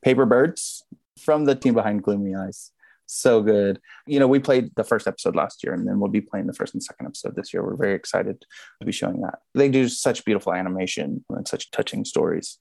[0.02, 0.84] Paper birds
[1.20, 2.70] from the team behind gloomy eyes.
[3.06, 3.80] So good.
[4.06, 6.54] You know we played the first episode last year and then we'll be playing the
[6.54, 7.62] first and second episode this year.
[7.62, 8.44] We're very excited
[8.80, 9.40] to be showing that.
[9.54, 12.58] They do such beautiful animation and such touching stories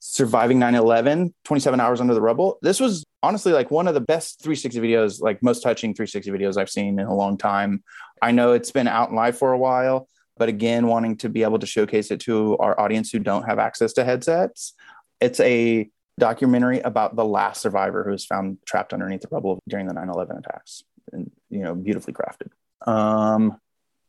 [0.00, 2.58] surviving 9-11 27 hours under the rubble.
[2.62, 6.56] This was honestly like one of the best 360 videos like most touching 360 videos
[6.56, 7.82] i've seen in a long time.
[8.22, 11.58] I know it's been out live for a while but again wanting to be able
[11.58, 14.74] to showcase it to our audience who don't have access to headsets
[15.20, 19.86] it's a documentary about the last survivor who was found trapped underneath the rubble during
[19.86, 20.82] the 9-11 attacks
[21.12, 22.50] and you know beautifully crafted.
[22.86, 23.58] Um,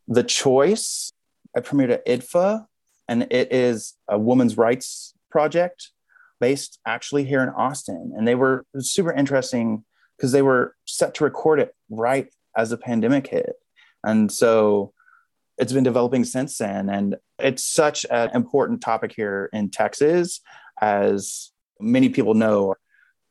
[0.08, 1.12] the choice
[1.56, 2.66] i premiered at idfa
[3.08, 5.90] and it is a women's rights project
[6.40, 8.12] based actually here in Austin.
[8.16, 9.84] And they were super interesting
[10.16, 13.54] because they were set to record it right as the pandemic hit.
[14.04, 14.92] And so
[15.58, 16.88] it's been developing since then.
[16.88, 20.40] And it's such an important topic here in Texas
[20.80, 22.74] as many people know,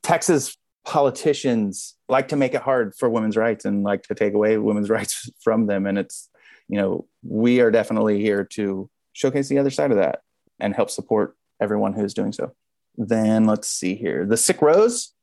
[0.03, 4.57] Texas politicians like to make it hard for women's rights and like to take away
[4.57, 5.85] women's rights from them.
[5.85, 6.29] And it's,
[6.67, 10.21] you know, we are definitely here to showcase the other side of that
[10.59, 12.51] and help support everyone who's doing so.
[12.97, 14.25] Then let's see here.
[14.25, 15.13] The Sick Rose,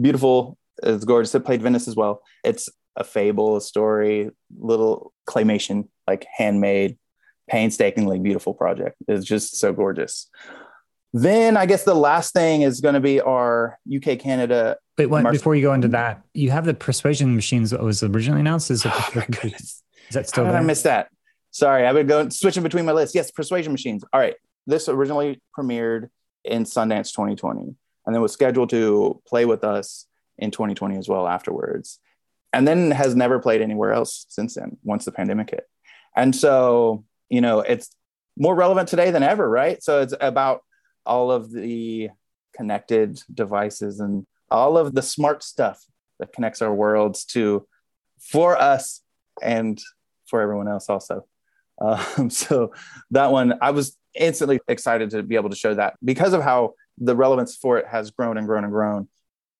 [0.00, 0.56] beautiful.
[0.82, 1.34] It's gorgeous.
[1.34, 2.22] It played Venice as well.
[2.42, 6.96] It's a fable, a story, little claymation, like handmade,
[7.48, 8.96] painstakingly beautiful project.
[9.08, 10.30] It's just so gorgeous.
[11.12, 14.76] Then I guess the last thing is going to be our UK Canada.
[14.98, 18.40] Wait, what, before you go into that, you have the persuasion machines that was originally
[18.40, 18.70] announced.
[18.70, 20.60] Is, oh is that still How there?
[20.60, 21.08] did I miss that?
[21.52, 23.14] Sorry, I've been going switching between my lists.
[23.14, 24.04] Yes, persuasion machines.
[24.12, 24.34] All right.
[24.66, 26.08] This originally premiered
[26.44, 27.74] in Sundance 2020
[28.06, 30.06] and then was scheduled to play with us
[30.38, 31.98] in 2020 as well afterwards.
[32.52, 35.66] And then has never played anywhere else since then, once the pandemic hit.
[36.16, 37.90] And so, you know, it's
[38.36, 39.82] more relevant today than ever, right?
[39.82, 40.62] So it's about
[41.04, 42.10] all of the
[42.54, 45.84] connected devices and all of the smart stuff
[46.20, 47.66] that connects our worlds to
[48.20, 49.02] for us
[49.42, 49.80] and
[50.26, 51.26] for everyone else also.
[51.76, 52.72] Um, so
[53.10, 56.74] that one, I was instantly excited to be able to show that because of how
[56.98, 59.08] the relevance for it has grown and grown and grown.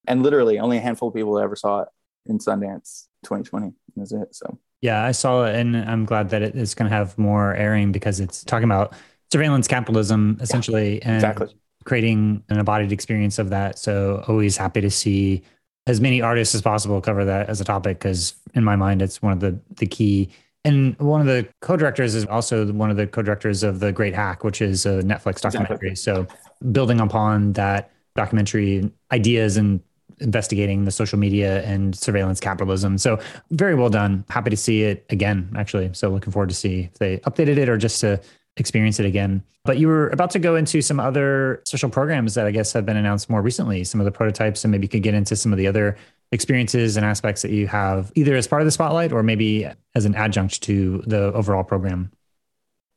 [0.06, 1.88] And literally, only a handful of people ever saw it
[2.26, 3.72] in Sundance 2020.
[3.96, 4.58] Is it so?
[4.80, 7.90] Yeah, I saw it, and I'm glad that it is going to have more airing
[7.90, 8.92] because it's talking about
[9.32, 11.46] surveillance capitalism essentially, yeah, exactly.
[11.48, 13.78] and creating an embodied experience of that.
[13.78, 15.42] So always happy to see
[15.86, 19.20] as many artists as possible cover that as a topic because in my mind it's
[19.20, 20.30] one of the the key
[20.64, 24.44] and one of the co-directors is also one of the co-directors of the Great Hack,
[24.44, 25.90] which is a Netflix documentary.
[25.90, 25.94] Exactly.
[25.94, 26.26] So
[26.72, 29.80] building upon that documentary ideas and
[30.20, 32.98] investigating the social media and surveillance capitalism.
[32.98, 33.18] So
[33.50, 34.24] very well done.
[34.30, 35.90] Happy to see it again, actually.
[35.92, 38.20] So looking forward to see if they updated it or just to
[38.56, 39.42] experience it again.
[39.64, 42.86] But you were about to go into some other social programs that I guess have
[42.86, 45.52] been announced more recently, some of the prototypes, and maybe you could get into some
[45.52, 45.96] of the other
[46.34, 50.04] experiences and aspects that you have either as part of the spotlight or maybe as
[50.04, 52.12] an adjunct to the overall program.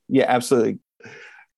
[0.10, 0.80] Yeah, absolutely.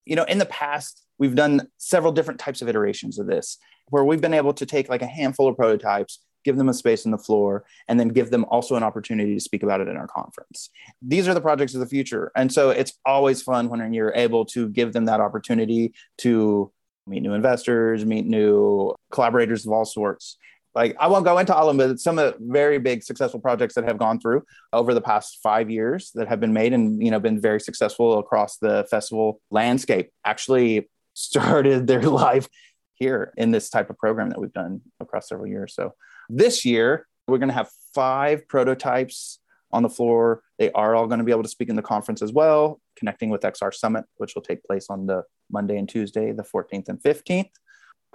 [0.06, 3.58] You know, in the past, we've done several different types of iterations of this
[3.90, 7.06] where we've been able to take like a handful of prototypes give them a space
[7.06, 9.98] on the floor, and then give them also an opportunity to speak about it in
[9.98, 10.70] our conference.
[11.02, 12.32] These are the projects of the future.
[12.36, 16.72] And so it's always fun when you're able to give them that opportunity to
[17.08, 20.38] meet new investors, meet new collaborators of all sorts.
[20.76, 23.40] Like I won't go into all of them, but some of the very big successful
[23.40, 27.04] projects that have gone through over the past five years that have been made and
[27.04, 32.48] you know been very successful across the festival landscape actually started their life
[32.94, 35.74] here in this type of program that we've done across several years.
[35.74, 35.94] So
[36.30, 39.40] this year, we're going to have five prototypes
[39.72, 40.44] on the floor.
[40.58, 43.30] They are all going to be able to speak in the conference as well, connecting
[43.30, 47.02] with XR Summit, which will take place on the Monday and Tuesday, the 14th and
[47.02, 47.52] 15th.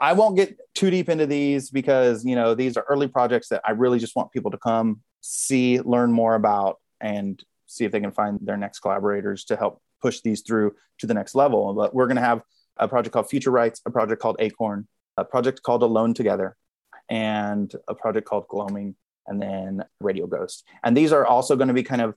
[0.01, 3.63] I won't get too deep into these because, you know, these are early projects that
[3.65, 8.01] I really just want people to come see, learn more about, and see if they
[8.01, 11.73] can find their next collaborators to help push these through to the next level.
[11.75, 12.43] But we're going to have
[12.77, 16.57] a project called Future Rights, a project called Acorn, a project called Alone Together,
[17.09, 20.65] and a project called Gloaming, and then Radio Ghost.
[20.83, 22.15] And these are also going to be kind of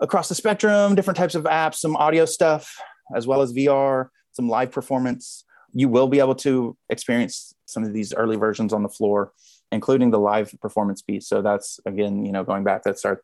[0.00, 2.76] across the spectrum, different types of apps, some audio stuff,
[3.14, 5.44] as well as VR, some live performance.
[5.72, 9.32] You will be able to experience some of these early versions on the floor,
[9.72, 11.28] including the live performance piece.
[11.28, 13.22] So that's again, you know, going back, that's our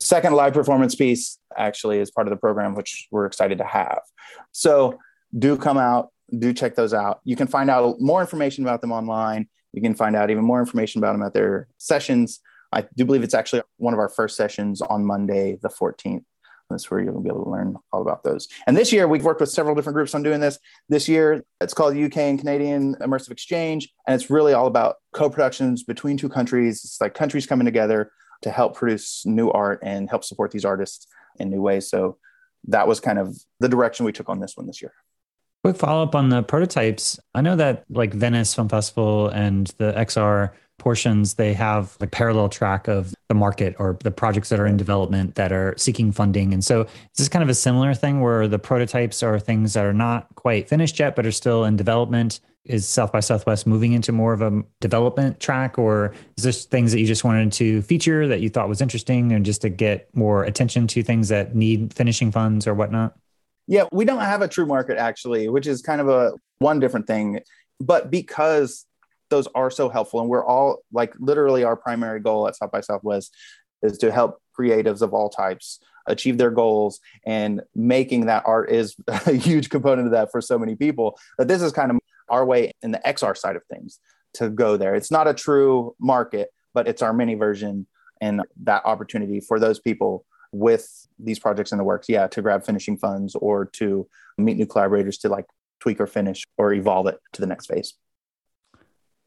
[0.00, 4.00] second live performance piece actually is part of the program, which we're excited to have.
[4.52, 4.98] So
[5.36, 7.20] do come out, do check those out.
[7.24, 9.48] You can find out more information about them online.
[9.72, 12.40] You can find out even more information about them at their sessions.
[12.72, 16.24] I do believe it's actually one of our first sessions on Monday, the 14th.
[16.70, 18.48] That's where you'll be able to learn all about those.
[18.66, 20.58] And this year, we've worked with several different groups on doing this.
[20.88, 23.88] This year, it's called UK and Canadian Immersive Exchange.
[24.06, 26.84] And it's really all about co productions between two countries.
[26.84, 28.10] It's like countries coming together
[28.42, 31.06] to help produce new art and help support these artists
[31.38, 31.88] in new ways.
[31.88, 32.18] So
[32.68, 34.92] that was kind of the direction we took on this one this year.
[35.62, 37.18] Quick follow up on the prototypes.
[37.34, 42.48] I know that like Venice Film Festival and the XR portions, they have like parallel
[42.48, 46.52] track of the market or the projects that are in development that are seeking funding.
[46.52, 49.84] And so this is kind of a similar thing where the prototypes are things that
[49.84, 52.40] are not quite finished yet, but are still in development?
[52.64, 56.90] Is South by Southwest moving into more of a development track, or is this things
[56.90, 60.08] that you just wanted to feature that you thought was interesting and just to get
[60.16, 63.14] more attention to things that need finishing funds or whatnot?
[63.68, 67.06] Yeah, we don't have a true market actually, which is kind of a one different
[67.06, 67.38] thing.
[67.78, 68.84] But because
[69.30, 72.80] those are so helpful, and we're all like literally our primary goal at South by
[72.80, 73.34] Southwest
[73.82, 78.96] is to help creatives of all types achieve their goals and making that art is
[79.08, 81.98] a huge component of that for so many people that this is kind of
[82.28, 83.98] our way in the XR side of things
[84.34, 84.94] to go there.
[84.94, 87.86] It's not a true market, but it's our mini version
[88.20, 92.64] and that opportunity for those people with these projects in the works, yeah, to grab
[92.64, 94.06] finishing funds or to
[94.38, 95.46] meet new collaborators to like
[95.80, 97.94] tweak or finish or evolve it to the next phase.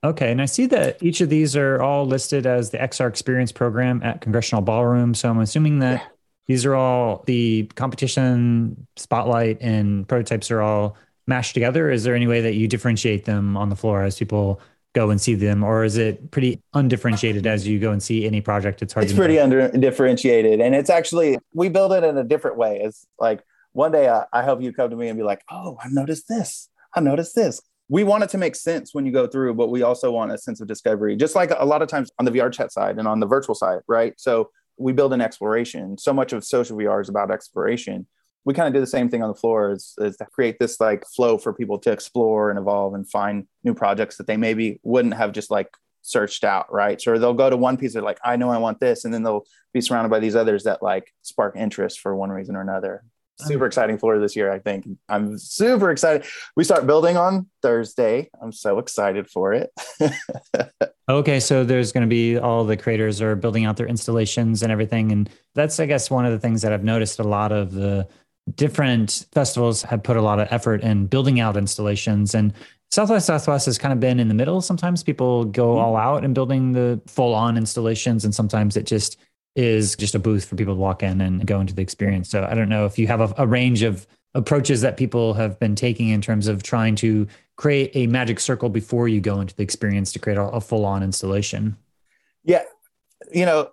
[0.03, 0.31] Okay.
[0.31, 4.01] And I see that each of these are all listed as the XR Experience program
[4.03, 5.13] at Congressional Ballroom.
[5.13, 6.07] So I'm assuming that yeah.
[6.47, 10.95] these are all the competition spotlight and prototypes are all
[11.27, 11.89] mashed together.
[11.91, 14.61] Is there any way that you differentiate them on the floor as people
[14.93, 18.41] go and see them, or is it pretty undifferentiated as you go and see any
[18.41, 18.81] project?
[18.81, 19.05] It's hard.
[19.05, 22.81] It's pretty undifferentiated, and it's actually we build it in a different way.
[22.83, 23.43] It's like
[23.73, 26.27] one day I, I hope you come to me and be like, "Oh, I noticed
[26.27, 26.69] this.
[26.95, 29.81] I noticed this." We want it to make sense when you go through, but we
[29.81, 32.51] also want a sense of discovery, just like a lot of times on the VR
[32.51, 34.13] chat side and on the virtual side, right?
[34.17, 35.97] So we build an exploration.
[35.97, 38.05] So much of social VR is about exploration
[38.45, 40.79] we kind of do the same thing on the floor is, is to create this
[40.79, 44.79] like flow for people to explore and evolve and find new projects that they maybe
[44.83, 45.69] wouldn't have just like
[46.01, 48.79] searched out right so they'll go to one piece they're like i know i want
[48.79, 52.29] this and then they'll be surrounded by these others that like spark interest for one
[52.29, 53.03] reason or another
[53.39, 56.25] super exciting floor this year i think i'm super excited
[56.55, 59.71] we start building on thursday i'm so excited for it
[61.09, 64.71] okay so there's going to be all the creators are building out their installations and
[64.71, 67.71] everything and that's i guess one of the things that i've noticed a lot of
[67.71, 68.07] the
[68.55, 72.53] different festivals have put a lot of effort in building out installations and
[72.91, 74.61] Southwest Southwest has kind of been in the middle.
[74.61, 75.79] Sometimes people go mm-hmm.
[75.79, 79.17] all out in building the full on installations, and sometimes it just
[79.59, 82.29] is just a booth for people to walk in and go into the experience.
[82.29, 85.59] So I don't know if you have a, a range of approaches that people have
[85.59, 89.53] been taking in terms of trying to create a magic circle before you go into
[89.55, 91.75] the experience to create a, a full on installation.
[92.45, 92.63] Yeah.
[93.33, 93.69] You know,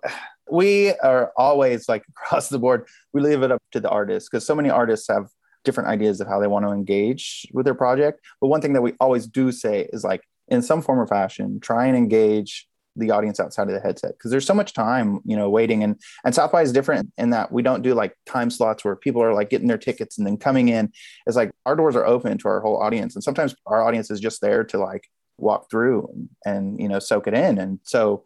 [0.51, 4.45] we are always like across the board we leave it up to the artists because
[4.45, 5.27] so many artists have
[5.63, 8.81] different ideas of how they want to engage with their project but one thing that
[8.81, 12.67] we always do say is like in some form or fashion try and engage
[12.97, 15.83] the audience outside of the headset because there's so much time you know waiting.
[15.83, 18.95] And and south by is different in that we don't do like time slots where
[18.95, 20.91] people are like getting their tickets and then coming in.
[21.25, 24.19] It's like our doors are open to our whole audience and sometimes our audience is
[24.19, 27.57] just there to like walk through and, and you know soak it in.
[27.57, 28.23] And so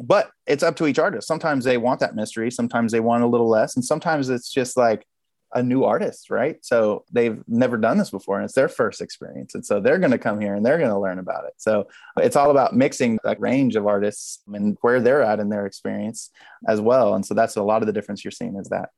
[0.00, 1.28] but it's up to each artist.
[1.28, 4.76] Sometimes they want that mystery, sometimes they want a little less, and sometimes it's just
[4.76, 5.06] like
[5.54, 6.64] a new artist, right?
[6.64, 9.54] So they've never done this before and it's their first experience.
[9.54, 11.54] And so they're going to come here and they're going to learn about it.
[11.58, 15.66] So it's all about mixing that range of artists and where they're at in their
[15.66, 16.30] experience
[16.66, 17.14] as well.
[17.14, 18.90] And so that's a lot of the difference you're seeing is that.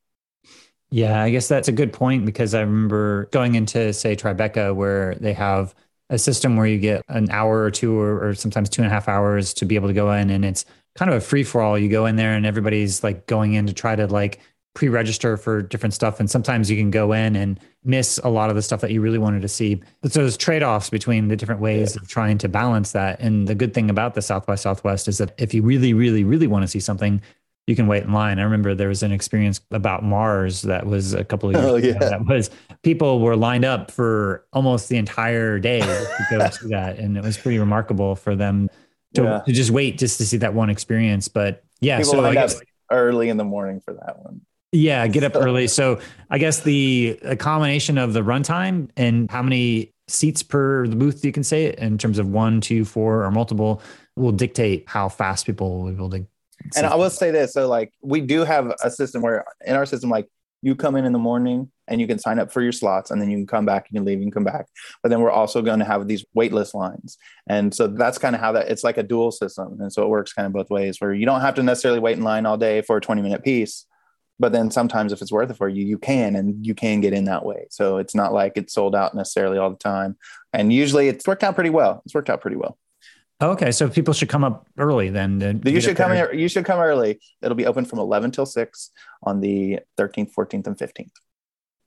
[0.91, 5.17] Yeah, I guess that's a good point because I remember going into, say, Tribeca, where
[5.17, 5.75] they have
[6.11, 8.95] a system where you get an hour or two or, or sometimes two and a
[8.95, 11.61] half hours to be able to go in and it's kind of a free for
[11.61, 11.79] all.
[11.79, 14.41] You go in there and everybody's like going in to try to like
[14.75, 18.57] pre-register for different stuff and sometimes you can go in and miss a lot of
[18.57, 21.61] the stuff that you really wanted to see but so there's trade-offs between the different
[21.61, 22.03] ways yeah.
[22.03, 25.19] of trying to balance that and the good thing about the south by southwest is
[25.19, 27.23] that if you really really really want to see something
[27.67, 31.15] you can wait in line i remember there was an experience about mars that was
[31.15, 31.95] a couple of years oh, yeah.
[31.95, 32.51] ago that was
[32.83, 37.23] people were lined up for almost the entire day to go to that and it
[37.23, 38.69] was pretty remarkable for them
[39.15, 39.43] to, yeah.
[39.47, 41.29] to just wait just to see that one experience.
[41.29, 42.61] But yeah, People so I guess
[42.91, 44.43] early in the morning for that one.
[44.75, 45.69] Yeah, get up early.
[45.69, 46.01] So
[46.31, 51.25] I guess the a combination of the runtime and how many seats per the booth
[51.25, 53.81] you can say it in terms of one, two, four, or multiple
[54.17, 56.27] will dictate how fast people will be able to.
[56.77, 59.87] And I will say this: so like we do have a system where in our
[59.87, 60.27] system, like
[60.61, 63.23] you come in in the morning and you can sign up for your slots and
[63.23, 64.67] then you can come back you can leave and come back
[65.03, 67.19] but then we're also going to have these waitlist lines
[67.51, 70.09] and so that's kind of how that it's like a dual system and so it
[70.09, 72.57] works kind of both ways where you don't have to necessarily wait in line all
[72.57, 73.85] day for a 20 minute piece
[74.39, 77.13] but then sometimes if it's worth it for you you can and you can get
[77.13, 80.17] in that way so it's not like it's sold out necessarily all the time
[80.53, 82.79] and usually it's worked out pretty well it's worked out pretty well
[83.43, 85.61] Okay, so people should come up early then.
[85.65, 86.13] You should come.
[86.33, 87.21] You should come early.
[87.43, 88.91] It'll be open from eleven till six
[89.25, 91.13] on the thirteenth, fourteenth, and fifteenth.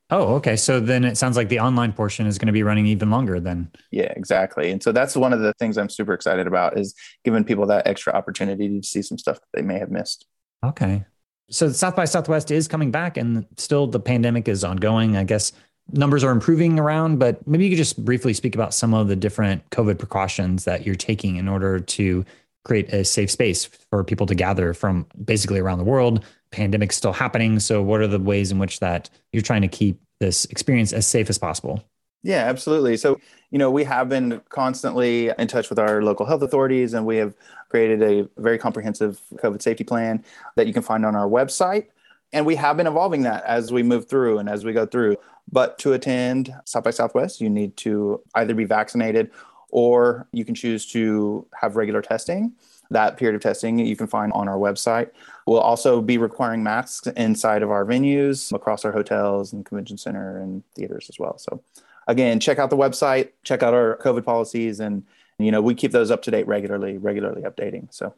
[0.09, 0.55] Oh, okay.
[0.55, 3.39] So then it sounds like the online portion is going to be running even longer
[3.39, 3.69] then.
[3.91, 4.71] Yeah, exactly.
[4.71, 6.95] And so that's one of the things I'm super excited about is
[7.25, 10.25] giving people that extra opportunity to see some stuff that they may have missed.
[10.63, 11.05] Okay.
[11.49, 15.15] So South by Southwest is coming back and still the pandemic is ongoing.
[15.15, 15.53] I guess
[15.93, 19.15] numbers are improving around, but maybe you could just briefly speak about some of the
[19.15, 22.25] different COVID precautions that you're taking in order to
[22.65, 26.25] create a safe space for people to gather from basically around the world.
[26.51, 27.59] Pandemic's still happening.
[27.59, 31.07] So what are the ways in which that you're trying to keep this experience as
[31.07, 31.81] safe as possible?
[32.27, 32.97] Yeah, absolutely.
[32.97, 33.19] So,
[33.51, 37.17] you know, we have been constantly in touch with our local health authorities and we
[37.17, 37.33] have
[37.69, 40.25] created a very comprehensive COVID safety plan
[40.55, 41.87] that you can find on our website
[42.33, 45.17] And we have been evolving that as we move through and as we go through.
[45.51, 49.31] But to attend South by Southwest, you need to either be vaccinated
[49.71, 52.53] or you can choose to have regular testing.
[52.91, 55.11] That period of testing you can find on our website.
[55.47, 60.39] We'll also be requiring masks inside of our venues, across our hotels and convention center
[60.39, 61.37] and theaters as well.
[61.39, 61.61] So,
[62.07, 65.03] again, check out the website, check out our COVID policies, and
[65.37, 67.93] you know we keep those up to date regularly, regularly updating.
[67.93, 68.13] So,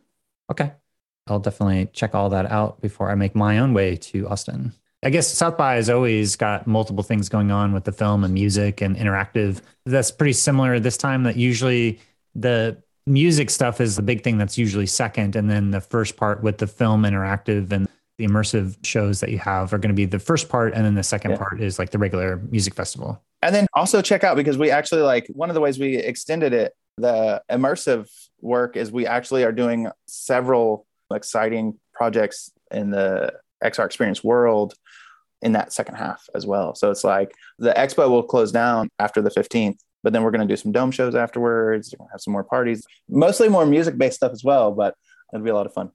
[0.52, 0.74] okay,
[1.28, 4.74] I'll definitely check all that out before I make my own way to Austin.
[5.02, 8.34] I guess South by has always got multiple things going on with the film and
[8.34, 9.62] music and interactive.
[9.86, 11.24] That's pretty similar this time.
[11.24, 12.00] That usually
[12.36, 15.36] the music stuff is the big thing that's usually second.
[15.36, 17.88] And then the first part with the film interactive and
[18.18, 20.74] the immersive shows that you have are going to be the first part.
[20.74, 21.38] And then the second yeah.
[21.38, 23.22] part is like the regular music festival.
[23.42, 26.54] And then also check out because we actually like one of the ways we extended
[26.54, 28.10] it, the immersive
[28.42, 33.34] work is we actually are doing several exciting projects in the
[33.64, 34.74] XR experience world
[35.42, 36.76] in that second half as well.
[36.76, 40.46] So it's like the expo will close down after the 15th, but then we're going
[40.46, 41.94] to do some dome shows afterwards.
[42.12, 44.96] Have some more parties, mostly more music based stuff as well, but
[45.34, 45.92] it'll be a lot of fun.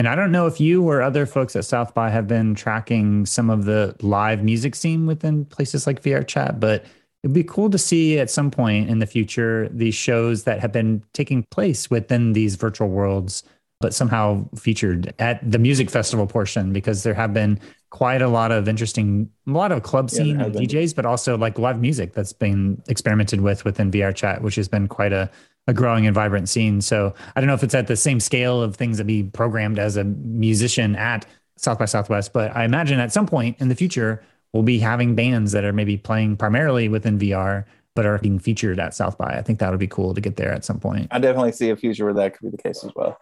[0.00, 3.26] And I don't know if you or other folks at South by have been tracking
[3.26, 6.86] some of the live music scene within places like VR Chat, but
[7.22, 10.72] it'd be cool to see at some point in the future these shows that have
[10.72, 13.42] been taking place within these virtual worlds
[13.80, 18.52] but somehow featured at the music festival portion because there have been quite a lot
[18.52, 22.32] of interesting, a lot of club scene yeah, DJs, but also like live music that's
[22.32, 25.30] been experimented with within VR chat, which has been quite a,
[25.70, 26.80] a growing and vibrant scene.
[26.80, 29.78] So I don't know if it's at the same scale of things that be programmed
[29.78, 31.24] as a musician at
[31.56, 35.14] South by Southwest, but I imagine at some point in the future, we'll be having
[35.14, 39.36] bands that are maybe playing primarily within VR, but are being featured at South by.
[39.38, 41.06] I think that would be cool to get there at some point.
[41.12, 43.16] I definitely see a future where that could be the case as well.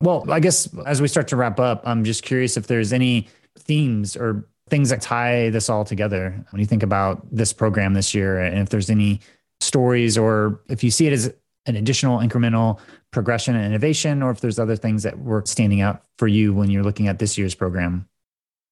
[0.00, 3.28] Well, I guess as we start to wrap up, I'm just curious if there's any
[3.58, 8.14] themes or things that tie this all together when you think about this program this
[8.14, 9.20] year, and if there's any
[9.60, 11.34] stories or if you see it as
[11.68, 16.02] an additional incremental progression and innovation, or if there's other things that were standing out
[16.16, 18.08] for you when you're looking at this year's program.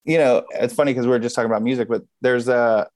[0.04, 2.88] You know, it's funny because we are just talking about music, but there's a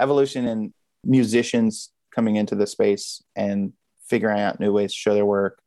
[0.00, 0.74] evolution in
[1.04, 3.72] musicians coming into the space and
[4.08, 5.60] figuring out new ways to show their work.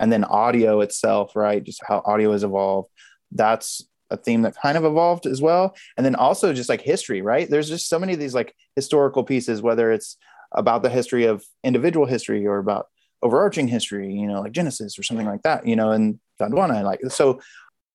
[0.00, 1.62] And then audio itself right?
[1.62, 2.88] Just how audio has evolved.
[3.32, 5.76] That's a theme that kind of evolved as well.
[5.96, 7.48] And then also just like history right?
[7.48, 10.16] There's just so many of these like historical pieces whether it's
[10.52, 12.86] about the history of individual history or about
[13.22, 17.00] overarching history you know like genesis or something like that you know and gondwana like
[17.08, 17.40] so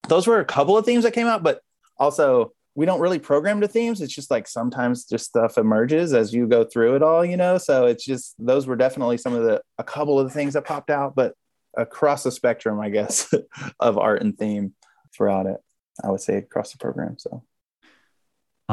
[0.09, 1.61] those were a couple of themes that came out but
[1.97, 6.33] also we don't really program to themes it's just like sometimes just stuff emerges as
[6.33, 9.43] you go through it all you know so it's just those were definitely some of
[9.43, 11.33] the a couple of the things that popped out but
[11.75, 13.33] across the spectrum, I guess,
[13.79, 14.73] of art and theme
[15.15, 15.57] throughout it.
[16.03, 17.17] I would say across the program.
[17.19, 17.43] So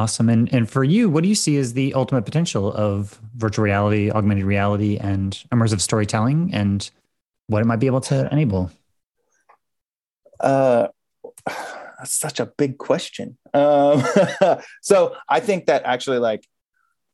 [0.00, 0.28] awesome.
[0.28, 4.10] And and for you, what do you see as the ultimate potential of virtual reality,
[4.10, 6.90] augmented reality, and immersive storytelling, and
[7.48, 8.70] what it might be able to enable?
[10.40, 10.88] Uh,
[11.46, 13.36] that's such a big question.
[13.52, 14.02] Um,
[14.80, 16.46] so I think that actually, like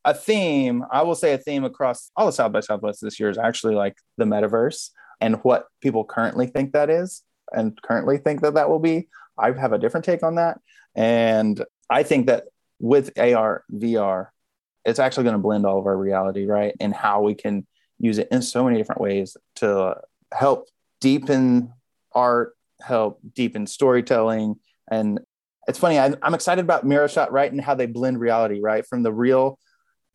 [0.05, 3.29] a theme, I will say a theme across all the South by Southwest this year
[3.29, 8.41] is actually like the metaverse and what people currently think that is and currently think
[8.41, 9.09] that that will be.
[9.37, 10.59] I have a different take on that.
[10.95, 12.45] And I think that
[12.79, 14.27] with AR, VR,
[14.85, 16.75] it's actually going to blend all of our reality, right?
[16.79, 17.65] And how we can
[17.99, 19.95] use it in so many different ways to
[20.33, 20.67] help
[21.01, 21.73] deepen
[22.13, 24.55] art, help deepen storytelling.
[24.89, 25.19] And
[25.67, 27.51] it's funny, I, am excited about Miro Shot, right?
[27.51, 28.85] And how they blend reality, right?
[28.85, 29.59] From the real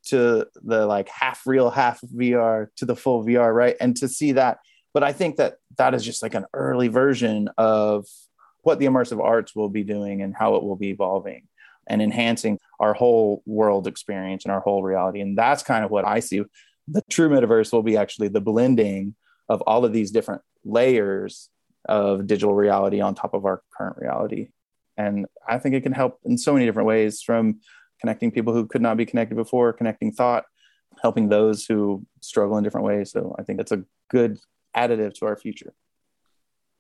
[0.06, 3.76] to the like half real, half VR to the full VR, right?
[3.80, 4.58] And to see that
[4.92, 8.06] but I think that that is just like an early version of
[8.62, 11.48] what the immersive arts will be doing and how it will be evolving
[11.87, 15.20] and enhancing our whole world experience and our whole reality.
[15.20, 16.43] And that's kind of what I see.
[16.89, 19.14] The true metaverse will be actually the blending
[19.49, 21.49] of all of these different layers
[21.89, 24.49] of digital reality on top of our current reality.
[24.97, 27.61] And I think it can help in so many different ways from
[28.01, 30.45] connecting people who could not be connected before, connecting thought,
[31.01, 33.11] helping those who struggle in different ways.
[33.11, 34.39] So I think it's a good
[34.76, 35.72] additive to our future.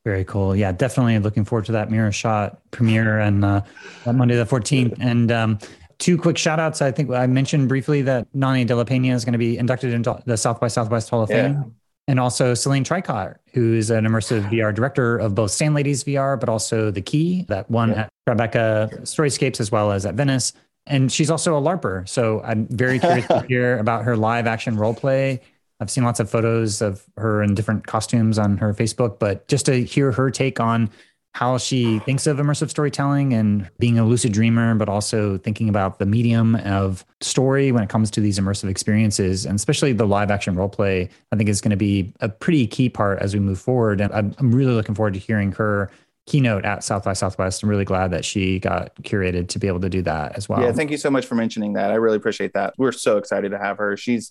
[0.04, 0.56] Very cool.
[0.56, 3.62] Yeah, definitely looking forward to that miro shot premiere and uh,
[4.04, 4.96] Monday the 14th.
[5.00, 5.58] And um,
[5.98, 6.82] two quick shout outs.
[6.82, 9.92] I think I mentioned briefly that Nonny De La Peña is going to be inducted
[9.92, 11.48] into the South by Southwest Hall of yeah.
[11.48, 11.74] Fame.
[12.08, 16.38] And also Celine Tricart, who is an immersive VR director of both Sun Ladies VR,
[16.38, 18.00] but also The Key, that one yeah.
[18.00, 20.52] at Tribeca Storyscapes as well as at Venice.
[20.84, 22.08] And she's also a LARPer.
[22.08, 25.40] So I'm very curious to hear about her live action role play
[25.82, 29.66] I've seen lots of photos of her in different costumes on her Facebook, but just
[29.66, 30.88] to hear her take on
[31.34, 35.98] how she thinks of immersive storytelling and being a lucid dreamer, but also thinking about
[35.98, 40.30] the medium of story when it comes to these immersive experiences, and especially the live
[40.30, 43.40] action role play, I think is going to be a pretty key part as we
[43.40, 44.00] move forward.
[44.00, 45.90] And I'm, really looking forward to hearing her
[46.26, 47.62] keynote at South by Southwest.
[47.62, 50.62] I'm really glad that she got curated to be able to do that as well.
[50.62, 51.90] Yeah, thank you so much for mentioning that.
[51.90, 52.74] I really appreciate that.
[52.78, 53.96] We're so excited to have her.
[53.96, 54.30] She's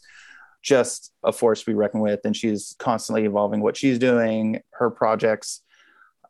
[0.61, 4.89] just a force to be reckoned with, and she's constantly evolving what she's doing, her
[4.89, 5.61] projects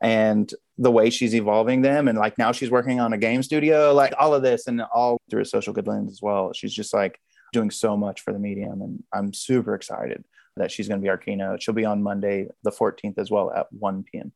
[0.01, 2.07] and the way she's evolving them.
[2.07, 5.19] And like now she's working on a game studio like all of this and all
[5.29, 6.53] through a social good lens as well.
[6.53, 7.19] She's just like
[7.51, 10.23] doing so much for the medium and i'm super excited
[10.57, 11.61] that she's going to be our keynote.
[11.61, 14.31] She'll be on monday the 14th as well at 1 p.m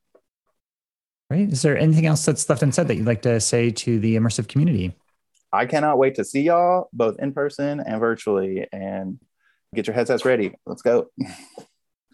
[1.29, 4.15] right is there anything else that's left unsaid that you'd like to say to the
[4.15, 4.93] immersive community?
[5.51, 9.19] I cannot wait to see y'all both in person and virtually and
[9.75, 11.09] get your headsets ready let's go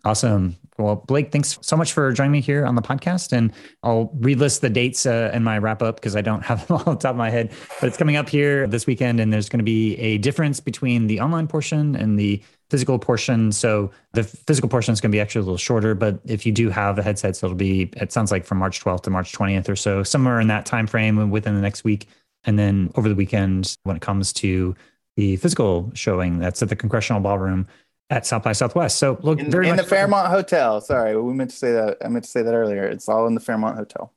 [0.03, 0.57] Awesome.
[0.80, 3.34] Well, Blake, thanks so much for joining me here on the podcast.
[3.34, 3.53] And
[3.84, 6.84] I'll relist the dates uh, in my wrap up because I don't have them all
[6.88, 7.51] on the top of my head.
[7.80, 11.05] But it's coming up here this weekend, and there's going to be a difference between
[11.05, 12.41] the online portion and the
[12.72, 13.51] physical portion.
[13.51, 16.51] So the physical portion is going to be actually a little shorter, but if you
[16.51, 19.70] do have the headsets, it'll be it sounds like from March 12th to March 20th
[19.70, 22.07] or so, somewhere in that time frame within the next week.
[22.43, 24.76] And then over the weekend, when it comes to
[25.18, 27.68] the physical showing, that's at the Congressional Ballroom
[28.09, 28.97] at South by Southwest.
[28.97, 30.82] So look in, very in the Fairmont Hotel.
[30.82, 31.97] Sorry, we meant to say that.
[32.03, 32.84] I meant to say that earlier.
[32.84, 34.14] It's all in the Fairmont Hotel.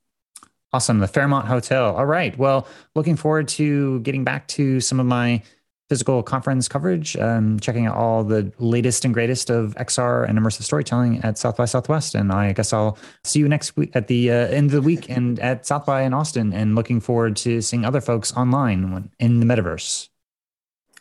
[0.73, 1.97] Awesome, the Fairmont Hotel.
[1.97, 2.37] All right.
[2.37, 2.67] Well,
[2.97, 5.43] looking forward to getting back to some of my
[5.89, 10.63] physical conference coverage, um, checking out all the latest and greatest of XR and immersive
[10.63, 12.15] storytelling at South by Southwest.
[12.15, 15.09] And I guess I'll see you next week at the uh, end of the week
[15.09, 16.53] and at South by in Austin.
[16.53, 20.09] And looking forward to seeing other folks online in the metaverse.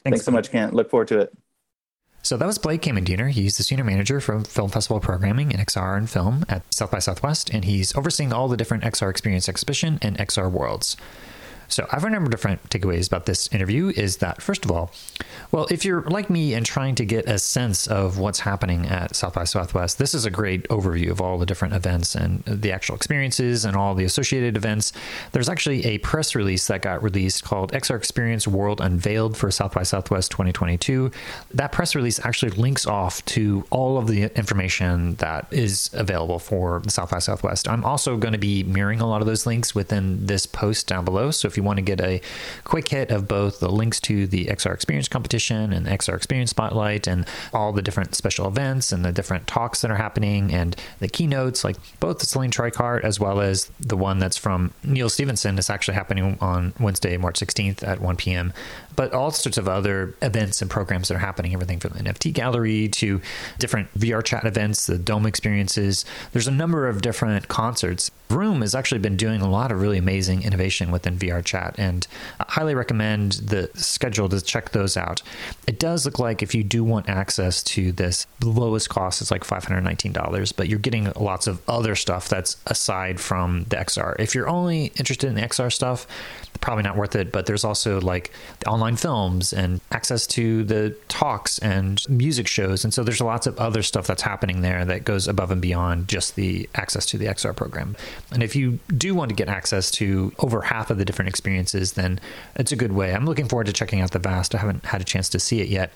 [0.04, 0.74] Thanks, Thanks so much, Kent.
[0.74, 1.38] Look forward to it.
[2.24, 3.32] So that was Blake Kammerdiener.
[3.32, 7.00] He's the senior manager for film festival programming in XR and film at South by
[7.00, 10.96] Southwest, and he's overseeing all the different XR Experience exhibition and XR worlds.
[11.74, 14.92] So I've a number of different takeaways about this interview is that first of all,
[15.52, 19.16] well, if you're like me and trying to get a sense of what's happening at
[19.16, 22.72] South by Southwest, this is a great overview of all the different events and the
[22.72, 24.94] actual experiences and all the associated events.
[25.32, 29.74] There's actually a press release that got released called XR Experience World Unveiled for South
[29.74, 31.10] by Southwest 2022.
[31.56, 36.84] That press release actually links off to all of the information that is available for
[36.88, 37.68] South by Southwest.
[37.68, 41.04] I'm also going to be mirroring a lot of those links within this post down
[41.04, 41.32] below.
[41.32, 42.22] So if you want to get a
[42.64, 47.08] quick hit of both the links to the XR Experience competition and XR Experience Spotlight
[47.08, 51.08] and all the different special events and the different talks that are happening and the
[51.08, 55.58] keynotes, like both the Celine Tricart as well as the one that's from Neal Stephenson.
[55.58, 58.54] Is actually happening on Wednesday, March 16th at 1 p.m
[58.96, 62.34] but all sorts of other events and programs that are happening, everything from the NFT
[62.34, 63.22] gallery to
[63.60, 66.06] different VR chat events, the Dome experiences.
[66.32, 68.12] There's a number of different concerts.
[68.30, 72.08] VRrOOm has actually been doing a lot of really amazing innovation within VR chat, and
[72.40, 75.22] I highly recommend the schedule to check those out.
[75.68, 79.30] It does look like if you do want access to this, the lowest cost is
[79.32, 84.16] like $519, but you're getting lots of other stuff that's aside from the XR.
[84.20, 86.08] If you're only interested in the XR stuff,
[86.62, 90.96] probably not worth it, but there's also like the online films and access to the
[91.08, 92.84] talks and music shows.
[92.84, 96.08] And so there's lots of other stuff that's happening there that goes above and beyond
[96.08, 97.96] just the access to the XR program.
[98.32, 101.94] And if you do want to get access to over half of the different experiences,
[101.94, 102.20] then
[102.56, 103.14] it's a good way.
[103.14, 104.54] I'm looking forward to checking out the Vast.
[104.56, 105.92] I haven't had a chance to see it yet.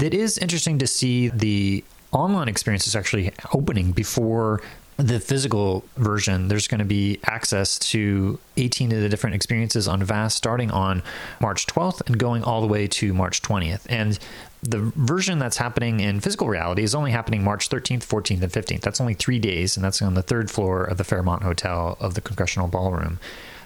[0.00, 4.62] It is interesting to see the online experience is actually opening before
[4.96, 10.02] the physical version, there's going to be access to 18 of the different experiences on
[10.02, 11.02] VAST starting on
[11.40, 13.82] March 12th and going all the way to March 20th.
[13.90, 14.18] And
[14.62, 18.80] the version that's happening in physical reality is only happening March 13th, 14th, and 15th.
[18.80, 22.14] That's only three days, and that's on the third floor of the Fairmont Hotel of
[22.14, 23.18] the Congressional Ballroom.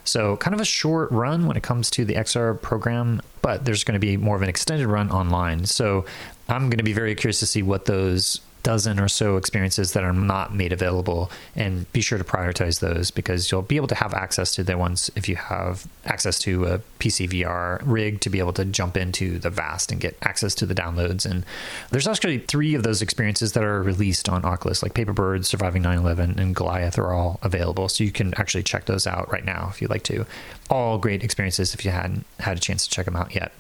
[0.02, 3.84] So, kind of a short run when it comes to the XR program, but there's
[3.84, 5.66] going to be more of an extended run online.
[5.66, 6.06] So,
[6.48, 10.04] I'm going to be very curious to see what those dozen or so experiences that
[10.04, 13.94] are not made available and be sure to prioritize those because you'll be able to
[13.94, 18.30] have access to the ones if you have access to a PC VR rig to
[18.30, 21.28] be able to jump into the vast and get access to the downloads.
[21.30, 21.44] And
[21.90, 25.82] there's actually three of those experiences that are released on Oculus like Paper Paperbird, Surviving
[25.82, 27.88] 9/11 and Goliath are all available.
[27.88, 30.26] So you can actually check those out right now if you'd like to.
[30.68, 33.52] All great experiences if you hadn't had a chance to check them out yet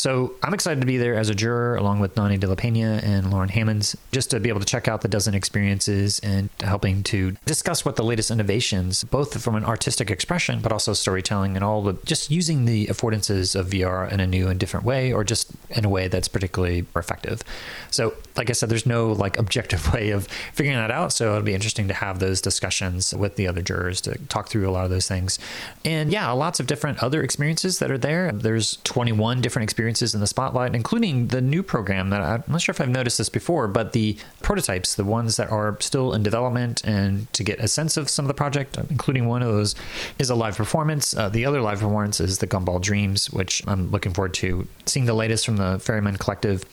[0.00, 3.02] So I'm excited to be there as a juror along with Nonny de la Peña
[3.02, 7.02] and Loren Hammonds, just to be able to check out the dozen experiences and helping
[7.02, 11.62] to discuss what the latest innovations, both from an artistic expression, but also storytelling and
[11.62, 15.22] all the just using the affordances of VR in a new and different way, or
[15.22, 17.42] just in a way that's particularly effective.
[17.90, 21.12] So, like I said, there's no like objective way of figuring that out.
[21.12, 24.66] So it'll be interesting to have those discussions with the other jurors to talk through
[24.66, 25.38] a lot of those things.
[25.84, 28.32] And yeah, lots of different other experiences that are there.
[28.32, 32.62] There's 21 different experiences experiences in the spotlight, including the new program that I'm not
[32.62, 36.22] sure if I've noticed this before, but the prototypes, the ones that are still in
[36.22, 39.74] development, and to get a sense of some of the project, including one of those
[40.18, 41.14] is a live performance.
[41.14, 45.06] Uh, the other live performance is the Gumball Dreams, which I'm looking forward to seeing
[45.06, 46.64] the latest from the Ferryman Collective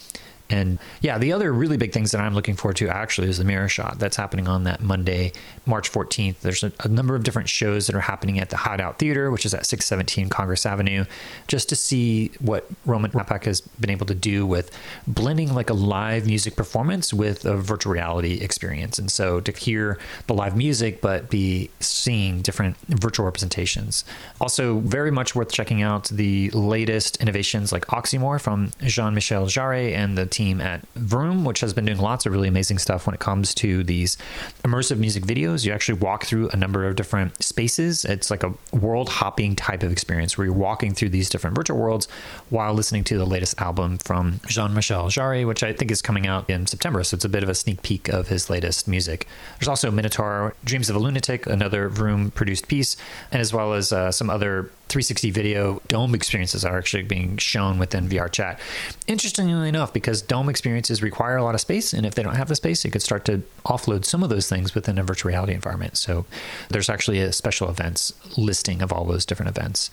[0.49, 3.43] and yeah, the other really big things that I'm looking forward to actually is the
[3.43, 5.33] miro shot that's happening on that Monday,
[5.65, 6.39] March 14th.
[6.39, 9.45] There's a, a, number of different shows that are happening at the Hideout Theater, which
[9.45, 11.05] is at 617 Congress Avenue,
[11.47, 14.71] just to see what Roman Rappak has been able to do with
[15.05, 18.97] blending like a live music performance with a virtual reality experience.
[18.97, 24.05] And so to hear the live music, but be seeing different virtual representations.
[24.39, 29.93] Also, very much worth checking out the latest innovations like Oxymore from Jean Michel Jarre
[29.93, 33.15] and the team at VRrOOm, which has been doing lots of really amazing stuff when
[33.15, 34.17] it comes to these
[34.63, 35.65] immersive music videos.
[35.65, 38.05] You actually walk through a number of different spaces.
[38.05, 41.77] It's like a world hopping type of experience where you're walking through these different virtual
[41.77, 42.07] worlds
[42.49, 46.27] while listening to the latest album from Jean Michel Jarre, which I think is coming
[46.27, 47.03] out in September.
[47.03, 49.27] So it's a bit of a sneak peek of his latest music.
[49.59, 52.95] There's also Minotaur, Dreams of a Lunatic, another VRrOOm produced piece,
[53.31, 57.77] and as well as uh, some other 360 video dome experiences are actually being shown
[57.77, 58.59] within VR chat.
[59.05, 62.47] Interestingly enough, because dome experiences require a lot of space, and if they don't have
[62.47, 65.53] the space, it could start to offload some of those things within a virtual reality
[65.53, 65.97] environment.
[65.97, 66.25] So
[66.69, 69.89] there's actually a special events listing of all those different events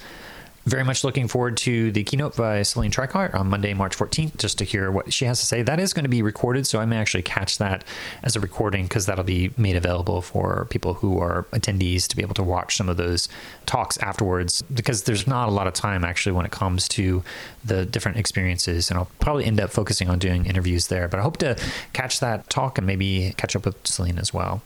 [0.66, 4.58] very much looking forward to the keynote by Celine Tricart on Monday, March 14th, just
[4.58, 5.62] to hear what she has to say.
[5.62, 7.84] That is going to be recorded, so I may actually catch that
[8.22, 12.22] as a recording because that'll be made available for people who are attendees to be
[12.22, 13.28] able to watch some of those
[13.66, 17.22] talks afterwards because there's not a lot of time actually when it comes to
[17.64, 18.90] the different experiences.
[18.90, 21.58] And I'll probably end up focusing on doing interviews there, but I hope to
[21.92, 24.62] catch that talk and maybe catch up with Celine as well.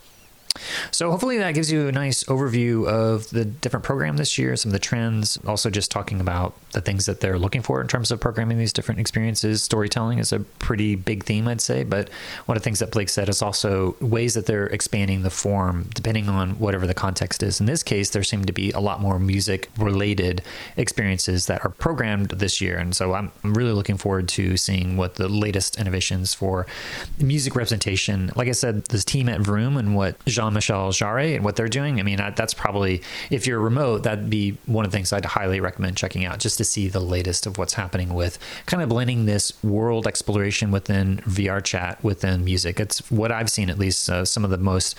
[0.90, 4.70] So hopefully that gives you a nice overview of the different program this year, some
[4.70, 8.10] of the trends, also just talking about the things that they're looking for in terms
[8.10, 9.62] of programming these different experiences.
[9.62, 12.08] Storytelling is a pretty big theme, I'd say, but
[12.46, 15.88] one of the things that Blake said is also ways that they're expanding the form
[15.94, 17.60] depending on whatever the context is.
[17.60, 20.42] In this case, there seem to be a lot more music related
[20.76, 22.78] experiences that are programmed this year.
[22.78, 26.66] And so I'm really looking forward to seeing what the latest innovations for
[27.18, 31.44] music representation, like I said, this team at VRrOOm and what Jean Michel Jarre and
[31.44, 32.00] what they're doing.
[32.00, 35.60] I mean, that's probably, if you're remote, that'd be one of the things I'd highly
[35.60, 39.26] recommend checking out just to see the latest of what's happening with kind of blending
[39.26, 42.80] this world exploration within VR chat within music.
[42.80, 44.96] It's what I've seen, at least, uh, some of the most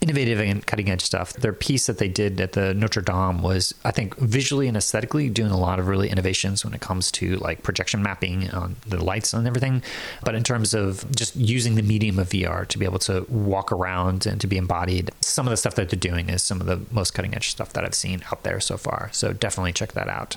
[0.00, 1.32] innovative and cutting edge stuff.
[1.34, 5.28] Their piece that they did at the Notre Dame was, I think, visually and aesthetically
[5.28, 9.02] doing a lot of really innovations when it comes to like projection mapping on the
[9.02, 9.82] lights and everything.
[10.24, 13.72] But in terms of just using the medium of VR to be able to walk
[13.72, 14.77] around and to be embodied
[15.20, 17.72] Some of the stuff that they're doing is some of the most cutting edge stuff
[17.72, 19.10] that I've seen out there so far.
[19.12, 20.36] So definitely check that out.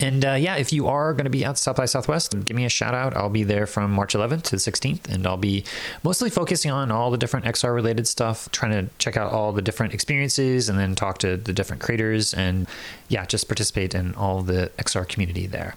[0.00, 2.64] And uh, yeah, if you are going to be at South by Southwest, give me
[2.64, 3.16] a shout out.
[3.16, 5.64] I'll be there from March 11th to the 16th, and I'll be
[6.02, 9.62] mostly focusing on all the different XR related stuff, trying to check out all the
[9.62, 12.66] different experiences and then talk to the different creators and
[13.08, 15.76] yeah, just participate in all the XR community there.